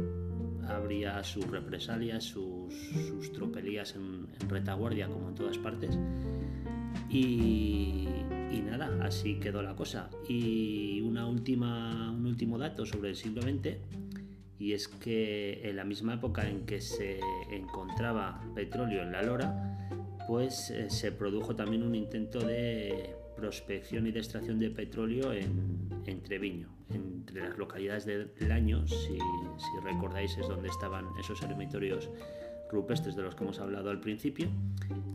[0.67, 5.97] habría sus represalias, sus, tropelías en, retaguardia, como en todas partes.
[7.09, 8.07] Y,
[8.51, 10.09] y, nada, así quedó la cosa.
[10.27, 13.77] Y una última, un último dato sobre el siglo XX
[14.61, 19.89] y es que en la misma época en que se encontraba petróleo en la Lora,
[20.27, 26.21] pues eh, se produjo también un intento de prospección y de extracción de petróleo en,
[26.21, 32.09] Treviño, entre las localidades de Laño, si, si recordáis es donde estaban esos eremitorios
[32.71, 34.49] rupestres de los que hemos hablado al principio,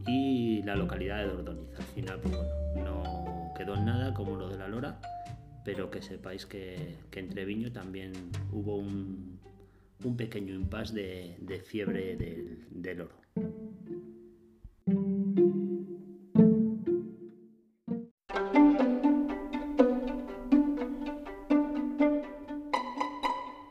[0.06, 1.68] y la localidad de Dordoniz.
[1.76, 2.34] Al final, pues
[2.76, 5.00] no quedó en nada como lo de la Lora,
[5.64, 8.12] pero que sepáis que, en Treviño también
[8.52, 9.40] hubo un,
[10.16, 10.94] pequeño impasse
[11.40, 13.16] de, fiebre del, oro.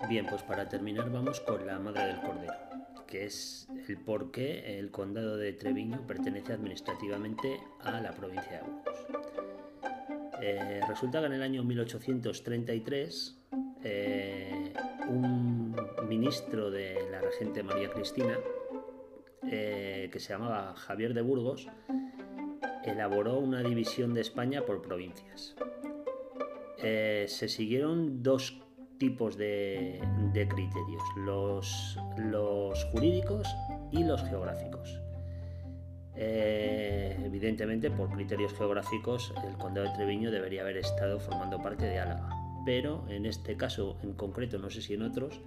[0.09, 2.53] Bien, pues para terminar vamos con la Madre del Cordero,
[3.07, 8.61] que es el por qué el condado de Treviño pertenece administrativamente a la provincia de
[8.61, 9.07] Burgos.
[10.41, 13.37] Eh, resulta que en el año 1833
[13.83, 14.73] eh,
[15.07, 15.75] un
[16.07, 18.37] ministro de la regente María Cristina,
[19.49, 21.67] eh, que se llamaba Javier de Burgos,
[22.83, 25.55] elaboró una división de España por provincias.
[26.77, 28.61] se siguieron dos
[28.97, 29.99] tipos de,
[30.33, 33.47] criterios, los jurídicos
[33.91, 34.99] y los geográficos.
[36.17, 41.99] Eh, evidentemente, por criterios geográficos, el condado de Treviño debería haber estado formando parte de
[41.99, 42.29] Álava.
[42.65, 45.41] Pero en este caso en concreto, no sé si en otros,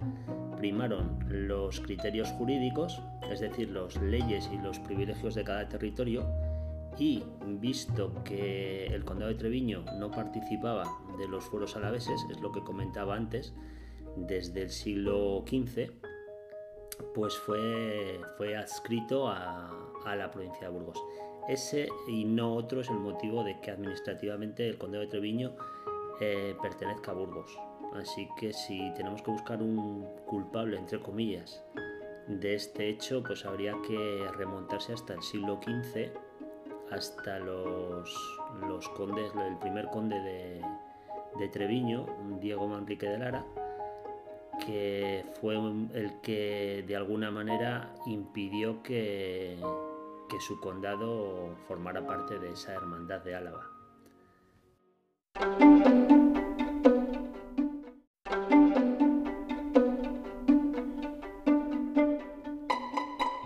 [0.57, 6.25] primaron los criterios jurídicos, es decir, las leyes y los privilegios de cada territorio,
[6.97, 7.23] y
[7.59, 10.83] visto que el condado de Treviño no participaba
[11.17, 13.53] de los foros alaveses, es lo que comentaba antes,
[14.15, 15.91] desde el siglo XV,
[17.13, 19.71] pues fue, fue adscrito a,
[20.15, 21.03] la provincia de Burgos.
[21.47, 25.55] Ese y no otro es el motivo de que administrativamente el condado de Treviño
[26.19, 27.57] eh, pertenezca a Burgos.
[27.93, 31.63] Así que si tenemos que buscar un culpable, entre comillas,
[32.27, 36.11] de este hecho, pues habría que remontarse hasta el siglo XV,
[36.91, 40.61] hasta los, los condes, el primer conde de,
[41.39, 42.05] de Treviño,
[42.39, 43.45] Diego Manrique de Lara,
[44.65, 49.57] que fue el que de alguna manera impidió que,
[50.29, 53.79] que su condado formara parte de esa hermandad de Álava.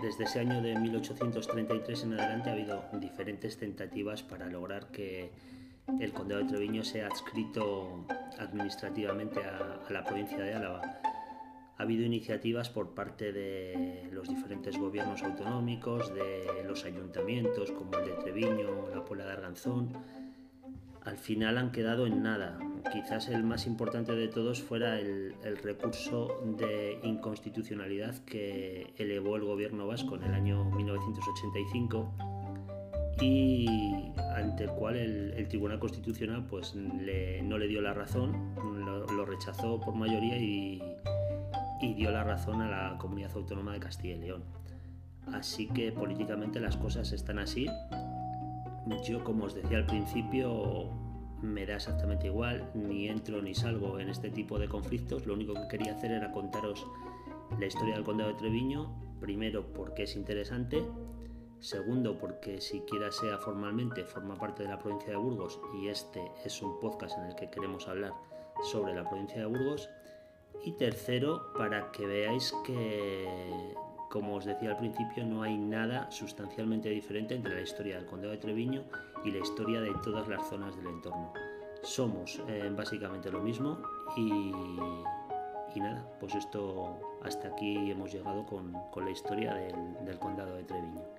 [0.02, 5.32] Desde ese año de 1833 en adelante ha habido diferentes tentativas para lograr que
[6.00, 8.06] el condado de Treviño sea adscrito
[8.38, 11.00] administrativamente a, a la provincia de Álava
[11.76, 18.06] ha habido iniciativas por parte de los diferentes gobiernos autonómicos, de los ayuntamientos como el
[18.06, 19.92] de Treviño, la Puebla de Arganzón.
[21.02, 22.58] Al final han quedado en nada.
[22.92, 29.86] quizás el más importante de todos fuera el, recurso de inconstitucionalidad que elevó el gobierno
[29.86, 32.43] vasco en el año 1985
[33.20, 39.80] y ante el cual el, Tribunal Constitucional pues, no le dio la razón, lo, rechazó
[39.80, 40.82] por mayoría y,
[41.80, 44.44] y dio la razón a la comunidad autónoma de Castilla y León.
[45.32, 47.66] Así que políticamente las cosas están así.
[49.06, 50.90] Yo, como os decía al principio,
[51.42, 55.26] me da exactamente igual, ni entro ni salgo en este tipo de conflictos.
[55.26, 56.86] Lo único que quería hacer era contaros
[57.58, 58.90] la historia del condado de Treviño,
[59.20, 60.82] primero porque es interesante,
[61.64, 66.60] segundo porque siquiera sea formalmente forma parte de la provincia de Burgos y este es
[66.60, 68.12] un podcast en el que queremos hablar
[68.62, 69.88] sobre la provincia de Burgos,
[70.62, 73.74] y tercero para que veáis que
[74.10, 78.32] como os decía al principio, no hay nada sustancialmente diferente entre la historia del condado
[78.32, 78.84] de Treviño
[79.24, 81.32] y la historia de todas las zonas del entorno.
[81.82, 83.78] Somos eh, básicamente lo mismo
[84.16, 84.52] y,
[85.80, 91.13] nada, pues esto hasta aquí hemos llegado con, la historia del, del condado de Treviño.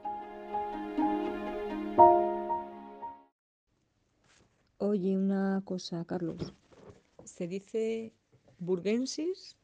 [4.87, 6.53] Oye, una cosa, Carlos.
[7.23, 8.13] ¿Se dice
[8.59, 9.57] burgensis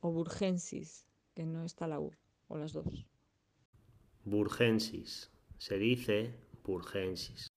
[0.00, 1.06] o burgensis?
[1.34, 2.12] Que no está la U
[2.48, 3.06] o las dos?
[4.26, 5.30] Burgensis.
[5.56, 7.48] Se dice burgensis.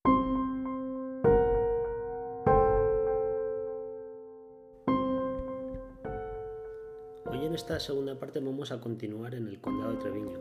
[7.25, 10.39] Hoy en esta segunda parte vamos a continuar en el condado de Treviño.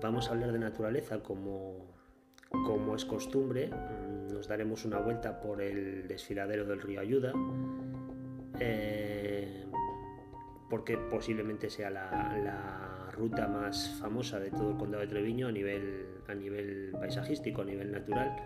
[0.00, 1.84] Vamos a hablar de naturaleza como,
[2.64, 3.70] como es costumbre.
[4.32, 7.32] Nos daremos una vuelta por el desfiladero del río Ayuda.
[8.60, 9.64] Eh,
[10.68, 16.06] porque posiblemente sea la, ruta más famosa de todo el condado de Treviño a nivel,
[16.28, 18.36] a nivel paisajístico, a nivel natural.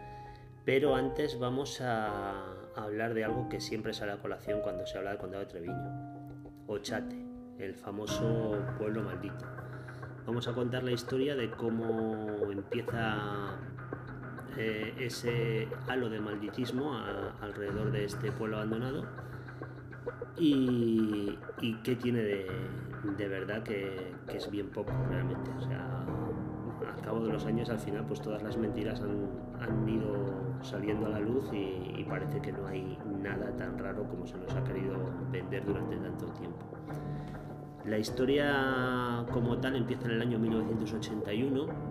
[0.65, 2.45] Pero antes vamos a,
[2.77, 5.75] hablar de algo que siempre sale a colación cuando se habla del condado de Treviño.
[6.69, 7.17] Ochate,
[7.59, 9.45] el famoso pueblo maldito.
[10.25, 13.59] Vamos a contar la historia de cómo empieza
[14.57, 16.95] eh, ese halo de malditismo
[17.41, 19.05] alrededor de este pueblo abandonado
[20.37, 21.39] y,
[21.85, 25.51] qué tiene de, verdad que, es bien poco realmente.
[25.57, 26.05] O sea,
[26.89, 31.11] al cabo de los años, al final, pues todas las mentiras han, ido saliendo a
[31.11, 34.97] la luz y, parece que no hay nada tan raro como se nos ha querido
[35.31, 36.67] vender durante tanto tiempo.
[37.85, 41.90] La historia como tal empieza en el año 1981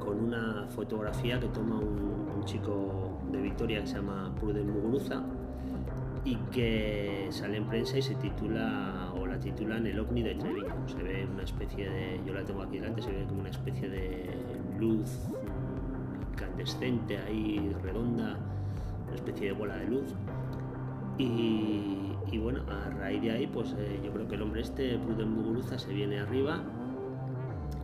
[0.00, 2.10] con una fotografía que toma un,
[2.46, 5.22] chico de Victoria que se llama Pruden Muguruza
[6.24, 10.74] y que sale en prensa y se titula o la titulan El ovni de Treviño.
[10.88, 13.90] Se ve una especie de, yo la tengo aquí delante, se ve como una especie
[13.90, 14.30] de
[14.78, 15.28] luz
[16.32, 18.38] incandescente ahí redonda,
[19.06, 20.14] una especie de bola de luz.
[21.18, 25.30] Y, bueno, a raíz de ahí, pues eh, yo creo que el hombre este, Pruden
[25.30, 26.62] Muguruza, se viene arriba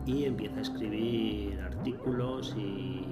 [0.07, 3.03] y empieza a escribir artículos y,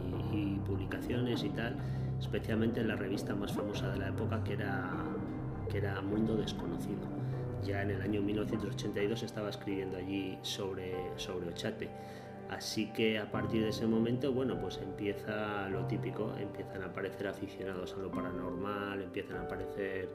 [0.66, 1.78] publicaciones y tal,
[2.20, 4.92] especialmente en la revista más famosa de la época que era
[5.70, 7.08] que era Mundo Desconocido.
[7.64, 11.90] Ya en el año 1982 estaba escribiendo allí sobre, sobre Ochate.
[12.50, 17.28] Así que a partir de ese momento, bueno, pues empieza lo típico, empiezan a aparecer
[17.28, 20.10] aficionados a lo paranormal, empiezan a aparecer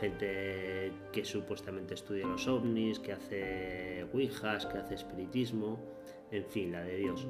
[0.00, 5.95] gente que supuestamente estudia los ovnis, que hace ouijas, que hace espiritismo,
[6.30, 7.26] en fin, la de Dios.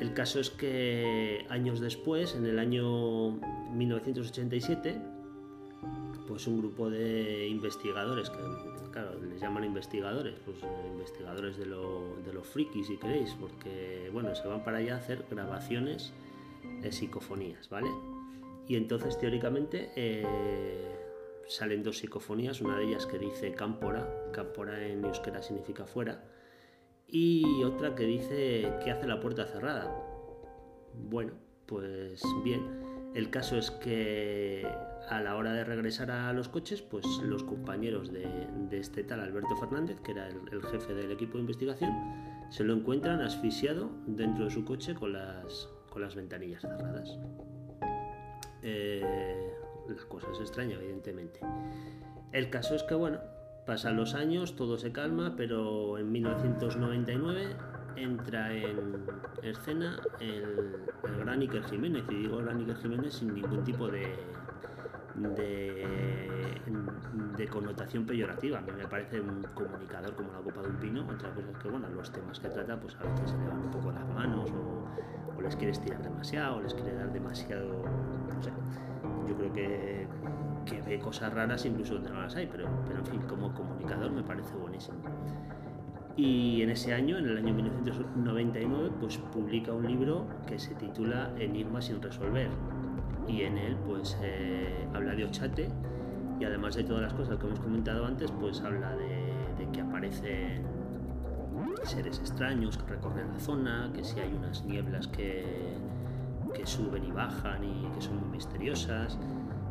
[0.00, 3.30] El caso es que años después, en el año
[3.72, 5.00] 1987,
[6.26, 8.38] pues un grupo de investigadores, que
[8.92, 10.58] claro, les llaman investigadores, pues
[10.92, 16.12] investigadores de los frikis si queréis, porque bueno, se van para allá a hacer grabaciones
[16.82, 17.88] de psicofonías, ¿vale?
[18.68, 20.26] Y entonces teóricamente eh,
[21.46, 26.24] salen dos psicofonías, una de ellas que dice cámpora, cámpora en euskera significa fuera,
[27.08, 29.94] y otra que dice que hace la puerta cerrada.
[30.94, 31.32] Bueno,
[31.66, 32.84] pues bien.
[33.14, 34.68] El caso es que
[35.08, 39.56] a la hora de regresar a los coches, pues los compañeros de, este tal Alberto
[39.56, 41.92] Fernández, que era el, jefe del equipo de investigación,
[42.50, 47.18] se lo encuentran asfixiado dentro de su coche con las, con las ventanillas cerradas.
[48.62, 49.54] Eh,
[49.88, 51.40] la cosa es extraña, evidentemente.
[52.32, 53.20] El caso es que, bueno,
[53.66, 57.56] pasan los años, todo se calma, pero en 1999
[57.96, 59.04] entra en
[59.42, 60.84] escena el,
[61.18, 64.14] gran Iker Jiménez, y digo gran Iker Jiménez sin ningún tipo de,
[67.36, 68.58] de, connotación peyorativa.
[68.58, 71.04] A mí me parece un comunicador como la copa de un pino.
[71.08, 73.60] Otra cosa es que, bueno, los temas que trata, pues a veces se le van
[73.60, 74.84] un poco las manos o,
[75.38, 77.84] o les quiere estirar demasiado, o les quiere dar demasiado.
[78.34, 78.50] No sé.
[79.28, 80.08] Yo creo que
[80.66, 84.10] que ve cosas raras incluso donde no las hay, pero, pero en fin, como comunicador
[84.10, 84.98] me parece buenísimo.
[86.16, 91.30] Y en ese año, en el año 1999, pues publica un libro que se titula
[91.38, 92.48] Enigma sin resolver.
[93.28, 95.70] Y en él pues eh, habla de Ochate
[96.38, 99.80] y además de todas las cosas que hemos comentado antes, pues habla de, de que
[99.80, 100.76] aparecen
[101.82, 105.76] seres extraños que recorren la zona, que si hay unas nieblas que,
[106.54, 109.18] que suben y bajan y que son muy misteriosas.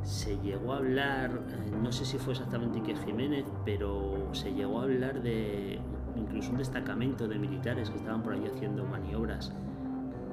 [0.06, 4.80] Se llegó a hablar, eh, no sé si fue exactamente Ike Jiménez, pero se llegó
[4.80, 5.80] a hablar de
[6.16, 9.52] incluso un destacamento de militares que estaban por ahí haciendo maniobras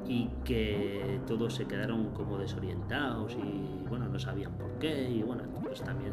[0.06, 5.44] y que todos se quedaron como desorientados y bueno, no sabían por qué y bueno,
[5.62, 6.12] pues también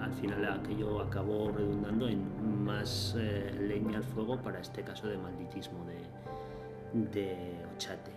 [0.00, 5.18] al final aquello acabó redundando en más eh, leña al fuego para este caso de
[5.18, 8.12] malditismo de, de Ochate.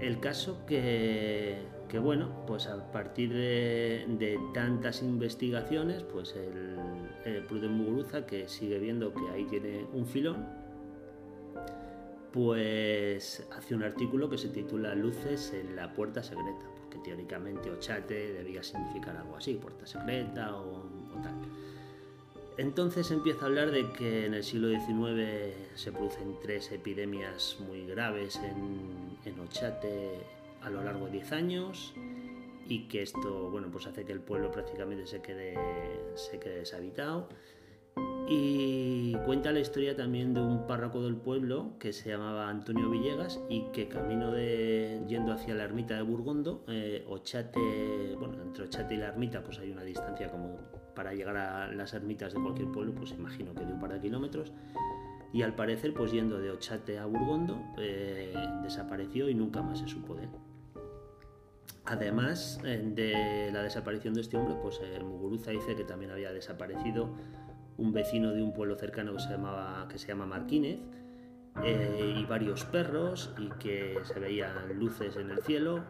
[0.00, 6.76] El caso que, que, bueno, pues a partir de, tantas investigaciones, pues el,
[7.24, 10.46] el Pruden Muguruza, que sigue viendo que ahí tiene un filón,
[12.32, 18.32] pues hace un artículo que se titula Luces en la puerta secreta, porque teóricamente Ochate
[18.32, 20.82] debía significar algo así, puerta secreta o,
[21.22, 21.34] tal.
[22.58, 27.86] Entonces empieza a hablar de que en el siglo XIX se producen tres epidemias muy
[27.86, 28.40] graves
[29.24, 31.94] en Ochate a lo largo de 10 años
[32.68, 35.56] y que esto bueno, pues hace que el pueblo prácticamente se quede,
[36.14, 37.28] se quede deshabitado.
[38.30, 43.40] Y cuenta la historia también de un párroco del pueblo que se llamaba Antonio Villegas
[43.48, 48.94] y que camino de yendo hacia la ermita de Burgondo, eh, Ochate, bueno, entre Ochate
[48.94, 50.58] y la ermita pues hay una distancia como
[50.94, 54.00] para llegar a las ermitas de cualquier pueblo, pues imagino que de un par de
[54.00, 54.52] kilómetros.
[55.32, 59.88] Y al parecer, pues yendo de Ochate a Burgondo, eh, desapareció y nunca más se
[59.88, 60.30] supo de él.
[61.88, 66.32] Además eh, de la desaparición de este hombre, pues eh, Muguruza dice que también había
[66.32, 67.10] desaparecido
[67.78, 70.80] un vecino de un pueblo cercano que se, llamaba, que se llama Marquínez
[71.64, 75.84] eh, y varios perros y que se veían luces en el cielo.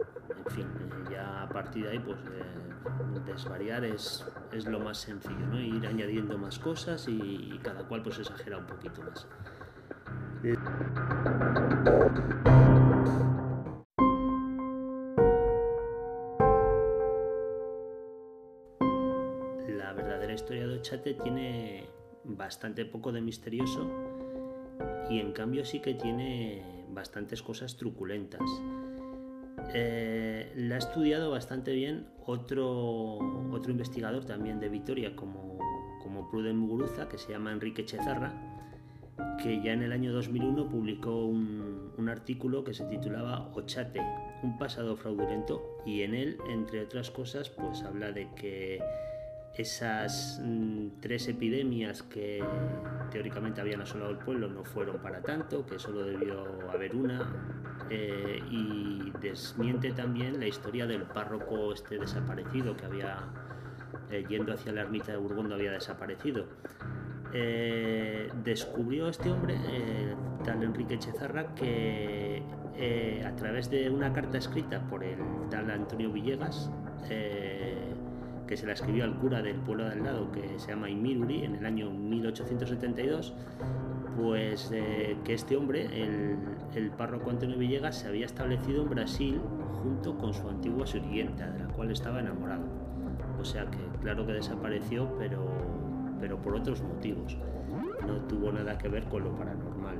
[0.46, 4.98] En fin, eh, ya a partir de ahí, pues eh, desvariar es, es, lo más
[4.98, 5.58] sencillo.
[5.58, 9.26] Ir añadiendo más cosas y, y cada cual pues exagera un poquito más.
[20.78, 21.86] Ochate tiene
[22.24, 23.86] bastante poco de misterioso
[25.10, 28.42] y en cambio sí que tiene bastantes cosas truculentas.
[29.74, 33.18] Eh, la ha estudiado bastante bien otro,
[33.52, 35.58] otro investigador también de Vitoria como,
[36.02, 38.32] como Pruden Muguruza, que se llama Enrique Chezarra,
[39.42, 44.00] que ya en el año 2001 publicó un, un artículo que se titulaba Ochate,
[44.42, 48.80] un pasado fraudulento, y en él, entre otras cosas, pues habla de que
[49.58, 52.42] esas mm, tres epidemias que
[53.10, 57.28] teóricamente habían asolado el pueblo no fueron para tanto, que solo debió haber una,
[57.90, 63.18] eh, y desmiente también la historia del párroco este desaparecido que había,
[64.10, 66.46] eh, yendo hacia la ermita de Burgondo, había desaparecido.
[67.32, 69.58] Eh, descubrió este hombre,
[70.44, 72.44] tal Enrique Chezarra, que
[73.26, 75.18] a través de una carta escrita por el
[75.50, 76.70] tal Antonio Villegas,
[78.48, 81.44] que se la escribió al cura del pueblo de al lado, que se llama Imiruri,
[81.44, 83.34] en el año 1872,
[84.16, 86.36] pues eh, que este hombre, el,
[86.74, 89.40] el, párroco Antonio Villegas, se había establecido en Brasil
[89.82, 92.64] junto con su antigua sirvienta, de la cual estaba enamorado.
[93.38, 95.46] O sea que claro que desapareció, pero,
[96.18, 97.36] pero por otros motivos.
[98.06, 99.98] No tuvo nada que ver con lo paranormal.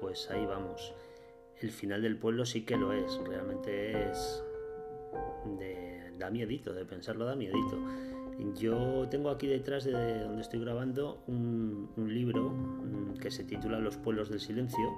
[0.00, 0.94] Pues ahí vamos.
[1.60, 4.42] El final del pueblo sí que lo es, realmente es
[5.58, 7.78] de, da miedito, de pensarlo da miedito.
[8.56, 12.52] Yo tengo aquí detrás de donde estoy grabando un, libro
[13.20, 14.92] que se titula Los pueblos del silencio,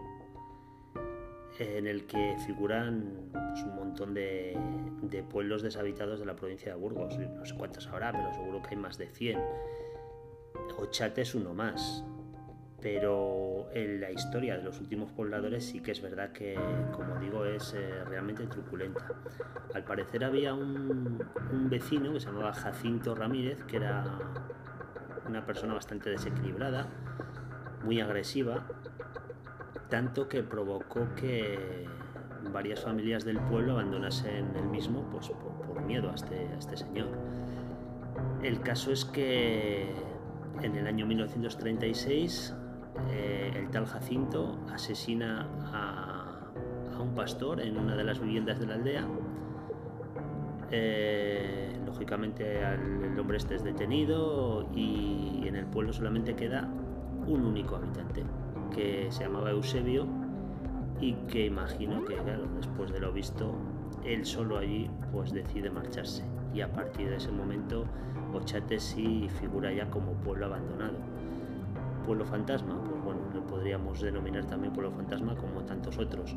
[1.58, 4.56] en el que figuran pues, un montón de,
[5.02, 7.18] de, pueblos deshabitados de la provincia de Burgos.
[7.18, 9.38] No sé cuántos habrá, pero seguro que hay más de 100.
[10.78, 12.04] Ochate es uno más
[12.80, 16.58] pero en la historia de los últimos pobladores sí que es verdad que,
[16.92, 19.06] como digo, es eh, realmente truculenta.
[19.74, 21.18] Al parecer había un,
[21.70, 24.04] vecino que se llamaba Jacinto Ramírez, que era
[25.26, 26.86] una persona bastante desequilibrada,
[27.82, 28.66] muy agresiva,
[29.88, 31.86] tanto que provocó que
[32.52, 36.76] varias familias del pueblo abandonasen el mismo pues, por, por miedo a este, a este
[36.76, 37.08] señor.
[38.42, 39.92] El caso es que
[40.62, 42.54] en el año 1936
[43.10, 46.32] eh, el tal Jacinto asesina a,
[47.00, 49.06] un pastor en una de las viviendas de la aldea.
[50.70, 56.68] Eh, lógicamente el hombre este es detenido y en el pueblo solamente queda
[57.26, 58.24] un único habitante
[58.74, 60.06] que se llamaba Eusebio
[61.00, 62.16] y que imagino que
[62.56, 63.54] después de lo visto
[64.04, 67.86] él solo allí pues decide marcharse y a partir de ese momento
[68.32, 70.94] Ochate sí figura ya como pueblo abandonado.
[72.06, 76.36] Pueblo fantasma, pues bueno, lo podríamos denominar también pueblo fantasma como tantos otros.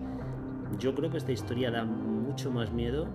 [0.80, 3.08] Yo creo que esta historia da mucho más miedo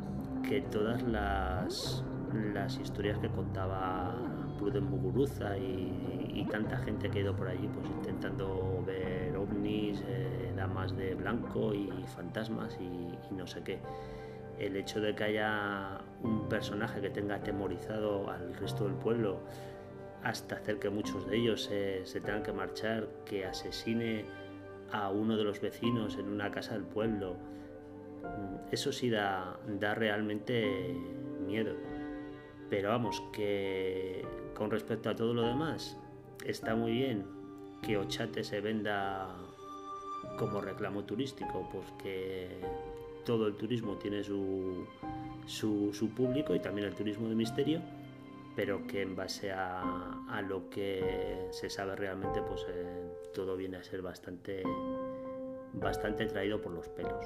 [0.49, 4.15] que todas las, las historias que contaba
[4.59, 10.53] Pruden Muguruza y, tanta gente que ha ido por allí pues intentando ver ovnis, eh,
[10.55, 13.81] damas de blanco y fantasmas y no sé qué
[14.59, 19.41] el hecho de que haya un personaje que tenga atemorizado al resto del pueblo
[20.25, 24.25] hasta hacer que muchos de ellos se, tengan que marchar, que asesine
[24.91, 27.37] a uno de los vecinos en una casa del pueblo,
[28.73, 30.97] eso sí da, da realmente
[31.47, 31.75] miedo.
[32.71, 35.99] Pero vamos, que con respecto a todo lo demás,
[36.45, 37.27] está muy bien
[37.83, 39.29] que Ochate se venda
[40.39, 42.49] como reclamo turístico, porque
[43.25, 44.87] todo el turismo tiene su,
[45.47, 47.81] su, público y también el turismo de misterio,
[48.57, 53.83] pero que en base a, lo que se sabe realmente, pues eh, todo viene a
[53.83, 54.63] ser bastante,
[55.73, 57.25] bastante traído por los pelos.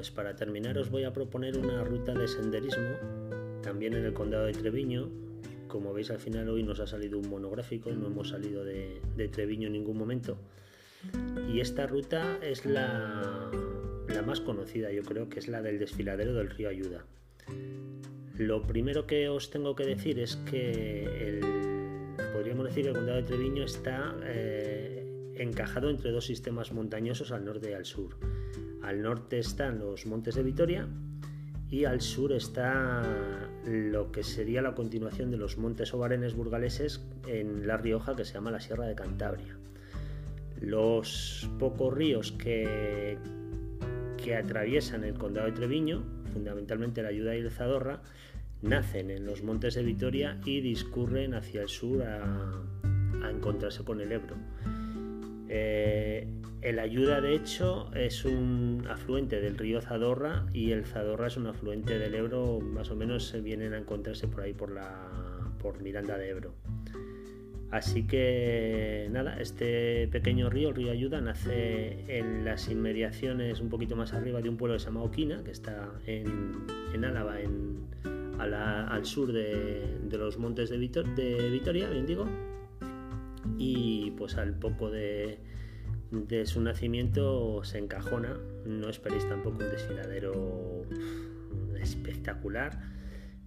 [0.00, 2.96] Pues para terminar os voy a proponer una ruta de senderismo,
[3.62, 5.10] también en el condado de Treviño.
[5.70, 9.00] Como veis al final hoy nos ha salido un monográfico, no hemos salido de,
[9.30, 10.36] Treviño en ningún momento.
[11.48, 13.50] Y esta ruta es la,
[14.08, 17.06] la más conocida, yo creo que es la del desfiladero del río Ayuda.
[18.36, 21.40] Lo primero que os tengo que decir es que
[22.32, 27.44] podríamos decir que el condado de Treviño está eh, encajado entre dos sistemas montañosos al
[27.44, 28.16] norte y al sur.
[28.82, 30.88] Al norte están los Montes de Vitoria
[31.70, 33.02] y al sur está
[33.64, 38.34] lo que sería la continuación de los Montes Obarenes burgaleses en La Rioja que se
[38.34, 39.56] llama la Sierra de Cantabria.
[40.60, 43.18] Los pocos ríos que,
[44.22, 46.02] que atraviesan el condado de Treviño,
[46.32, 48.02] fundamentalmente la Ayuda y el Zadorra,
[48.62, 52.62] nacen en los Montes de Vitoria y discurren hacia el sur a,
[53.30, 54.34] encontrarse con el Ebro.
[55.52, 56.28] Eh,
[56.62, 61.48] el Ayuda, de hecho, es un afluente del río Zadorra y el Zadorra es un
[61.48, 65.08] afluente del Ebro, más o menos se vienen a encontrarse por ahí por, la,
[65.58, 66.54] por Miranda de Ebro.
[67.72, 73.96] Así que nada, este pequeño río, el río Ayuda, nace en las inmediaciones un poquito
[73.96, 76.66] más arriba de un pueblo que se llama Oquina, que está en,
[77.04, 77.38] Álava,
[78.88, 82.26] al sur de, los montes de, de Vitoria, bien digo.
[83.62, 85.38] Y pues al poco de,
[86.10, 88.40] de su nacimiento se encajona.
[88.64, 90.86] No esperéis tampoco un desfiladero
[91.78, 92.80] espectacular.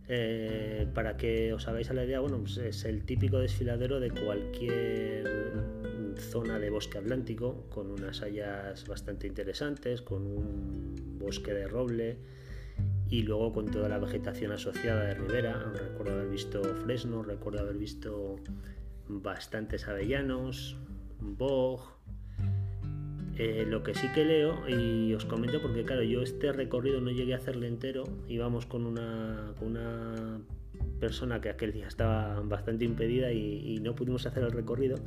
[0.08, 4.12] Eh, para que os hagáis a la idea, bueno, pues es el típico desfiladero de
[4.12, 5.64] cualquier
[6.20, 12.18] zona de bosque atlántico, con unas hayas bastante interesantes, con un bosque de roble
[13.10, 15.72] y luego con toda la vegetación asociada de ribera.
[15.74, 18.36] Recuerdo haber visto fresno, recuerdo haber visto
[19.08, 20.78] bastantes avellanos,
[21.20, 21.94] boj,
[23.38, 27.12] eh, lo que sí que leo, y os comento porque claro, yo este recorrido no
[27.12, 30.40] llegué a hacerle entero, íbamos con una, una
[31.00, 34.98] persona que aquel día estaba bastante impedida y, no pudimos hacer el recorrido,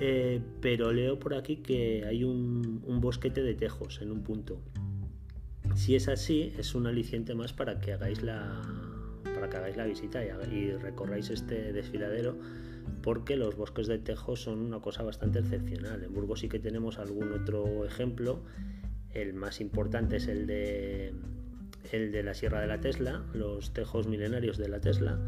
[0.00, 4.60] eh, pero leo por aquí que hay un, bosquete de tejos en un punto.
[5.74, 8.60] Si es así, es un aliciente más para que hagáis la,
[9.34, 12.36] para que hagáis la visita y, y este desfiladero
[13.02, 16.02] porque los bosques de tejo son una cosa bastante excepcional.
[16.02, 18.40] En Burgos sí que tenemos algún otro ejemplo.
[19.12, 21.12] El más importante es el de,
[21.92, 25.18] el de la Sierra de la Tesla, los tejos milenarios de la Tesla.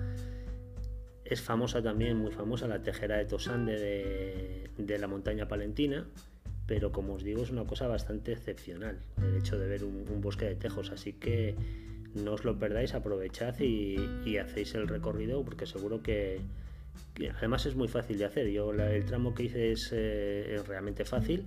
[1.25, 6.07] Es famosa también, muy famosa, la tejera de Tosande de, la montaña palentina,
[6.67, 10.45] pero como os digo es una cosa bastante excepcional el hecho de ver un, bosque
[10.45, 11.57] de tejos, así que
[12.15, 16.41] no os lo perdáis, aprovechad y hacéis el recorrido porque seguro que,
[17.36, 18.49] además es muy fácil de hacer.
[18.49, 21.45] Yo el tramo que hice es, eh, realmente fácil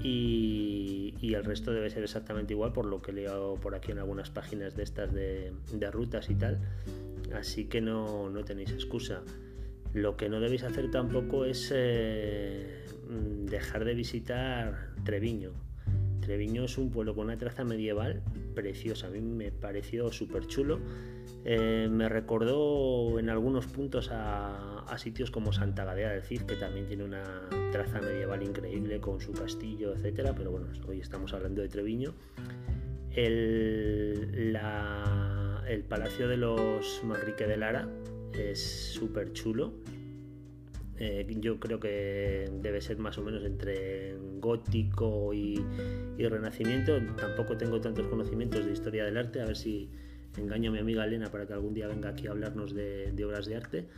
[0.00, 4.28] y, el resto debe ser exactamente igual por lo que leo por aquí en algunas
[4.28, 5.52] páginas de estas de,
[5.90, 6.60] rutas y tal.
[7.34, 9.22] Así que no, tenéis excusa.
[9.94, 12.84] Lo que no debéis hacer tampoco es eh,
[13.44, 15.52] dejar de visitar Treviño.
[16.20, 18.22] Treviño es un pueblo con una traza medieval
[18.54, 20.80] preciosa, a mí me pareció súper chulo.
[21.44, 26.86] Eh, me recordó en algunos puntos a, sitios como Santa Gadea del Cid, que también
[26.86, 27.22] tiene una
[27.72, 30.34] traza medieval increíble con su castillo, etcétera.
[30.36, 32.14] Pero bueno, hoy estamos hablando de Treviño.
[33.14, 34.56] El,
[35.66, 37.88] el Palacio de los Manrique de Lara
[38.34, 39.72] es súper chulo.
[41.04, 45.56] Eh, yo creo que debe ser más o menos entre gótico y,
[46.16, 46.96] renacimiento.
[47.16, 49.90] Tampoco tengo tantos conocimientos de historia del arte, a ver si
[50.36, 53.46] engaño a mi amiga Elena para que algún día venga aquí a hablarnos de, obras
[53.46, 53.88] de arte.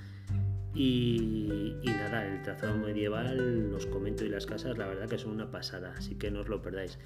[0.74, 5.50] Y, nada, el trazado medieval, los comento y las casas, la verdad que son una
[5.50, 6.98] pasada, así que no os lo perdáis.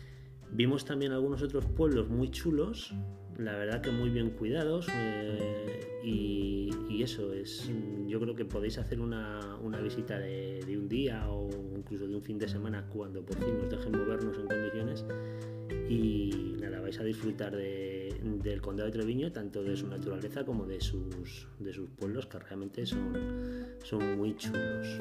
[0.53, 2.95] Vimos también algunos otros pueblos muy chulos,
[3.39, 7.71] la verdad que muy bien cuidados eh, y, eso es,
[8.09, 12.39] yo creo que podéis hacer una, visita de, un día o incluso de un fin
[12.39, 15.05] de semana cuando por fin nos dejen movernos en condiciones
[15.89, 20.81] y nada, vais a disfrutar del condado de Treviño, tanto de su naturaleza como de
[20.81, 23.17] sus, de sus pueblos que realmente son,
[23.85, 24.99] son muy chulos.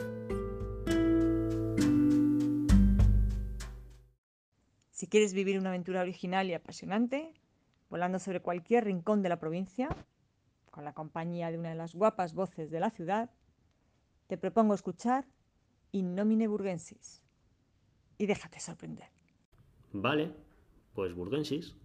[4.91, 7.33] Si quieres vivir una aventura original y apasionante,
[7.89, 9.89] volando sobre cualquier rincón de la provincia,
[10.71, 13.31] con la compañía de una de las guapas voces de la ciudad,
[14.27, 15.25] te propongo escuchar
[15.91, 17.23] In nomine burgensis
[18.17, 19.09] y déjate sorprender.
[19.93, 20.33] Vale,
[20.93, 21.75] pues burgensis.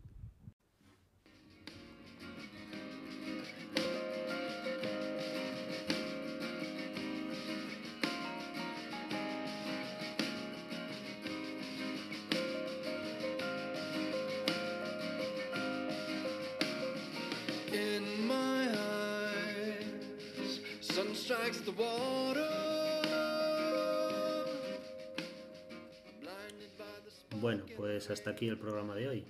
[27.41, 29.25] Bueno, pues hasta aquí el programa de hoy.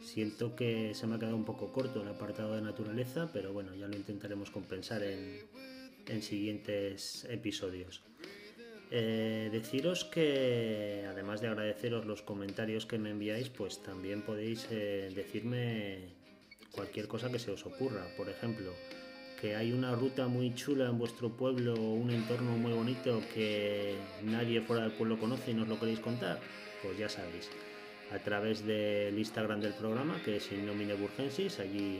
[0.00, 3.74] Siento que se me ha quedado un poco corto el apartado de naturaleza, pero bueno,
[3.74, 8.02] ya lo intentaremos compensar en, siguientes episodios.
[8.90, 15.12] Eh, deciros que además de agradeceros los comentarios que me enviáis, pues también podéis eh,
[15.14, 16.14] decirme
[16.72, 18.06] cualquier cosa que se os ocurra.
[18.16, 18.72] Por ejemplo,
[19.40, 24.60] que hay una ruta muy chula en vuestro pueblo, un entorno muy bonito que nadie
[24.60, 26.40] fuera del pueblo conoce y nos lo queréis contar
[26.82, 27.48] pues ya sabéis,
[28.12, 31.98] a través del Instagram del programa, que es Innomine Burgensis, allí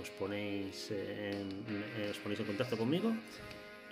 [0.00, 1.48] os ponéis, en,
[2.10, 3.12] os ponéis en contacto conmigo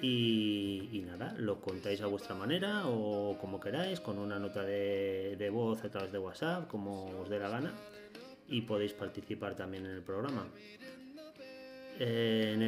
[0.00, 5.84] y, nada, lo contáis a vuestra manera o como queráis, con una nota de, voz
[5.84, 7.74] a través de WhatsApp, como os dé la gana,
[8.48, 10.46] y podéis participar también en el programa.
[12.02, 12.62] En,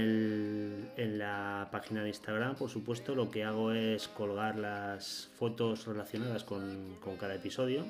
[0.95, 6.45] en, la página de Instagram, por supuesto, lo que hago es colgar las fotos relacionadas
[6.45, 7.87] con, cada episodio.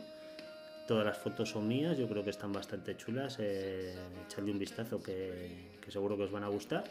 [0.86, 3.38] Todas las fotos son mías, yo creo que están bastante chulas.
[3.40, 3.92] Eh,
[4.24, 6.84] echadle un vistazo que, seguro que os van a gustar.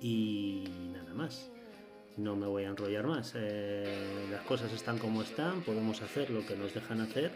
[0.00, 1.50] Y nada más,
[2.16, 3.34] no me voy a enrollar más.
[3.36, 3.94] Eh,
[4.30, 7.30] las cosas están como están, podemos hacer lo que nos dejan hacer,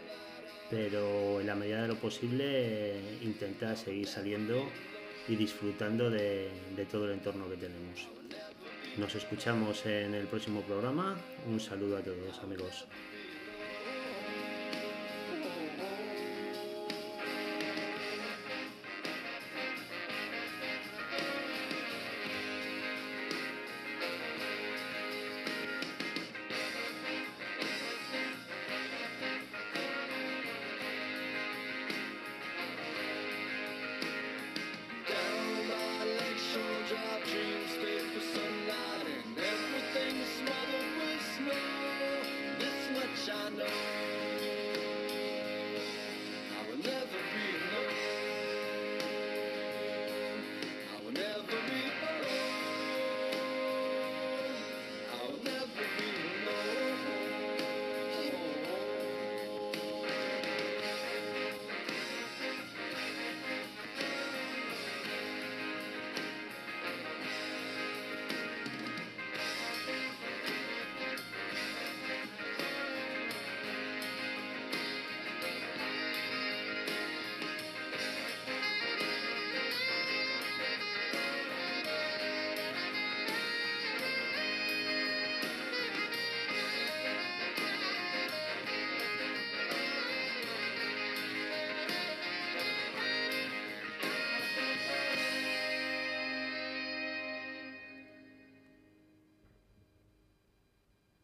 [0.71, 4.63] pero en la medida de lo posible eh, intenta seguir saliendo
[5.27, 6.49] y disfrutando de,
[6.91, 8.07] todo el entorno que tenemos.
[8.97, 11.15] Nos escuchamos en el próximo programa.
[11.47, 12.85] Un saludo a todos amigos.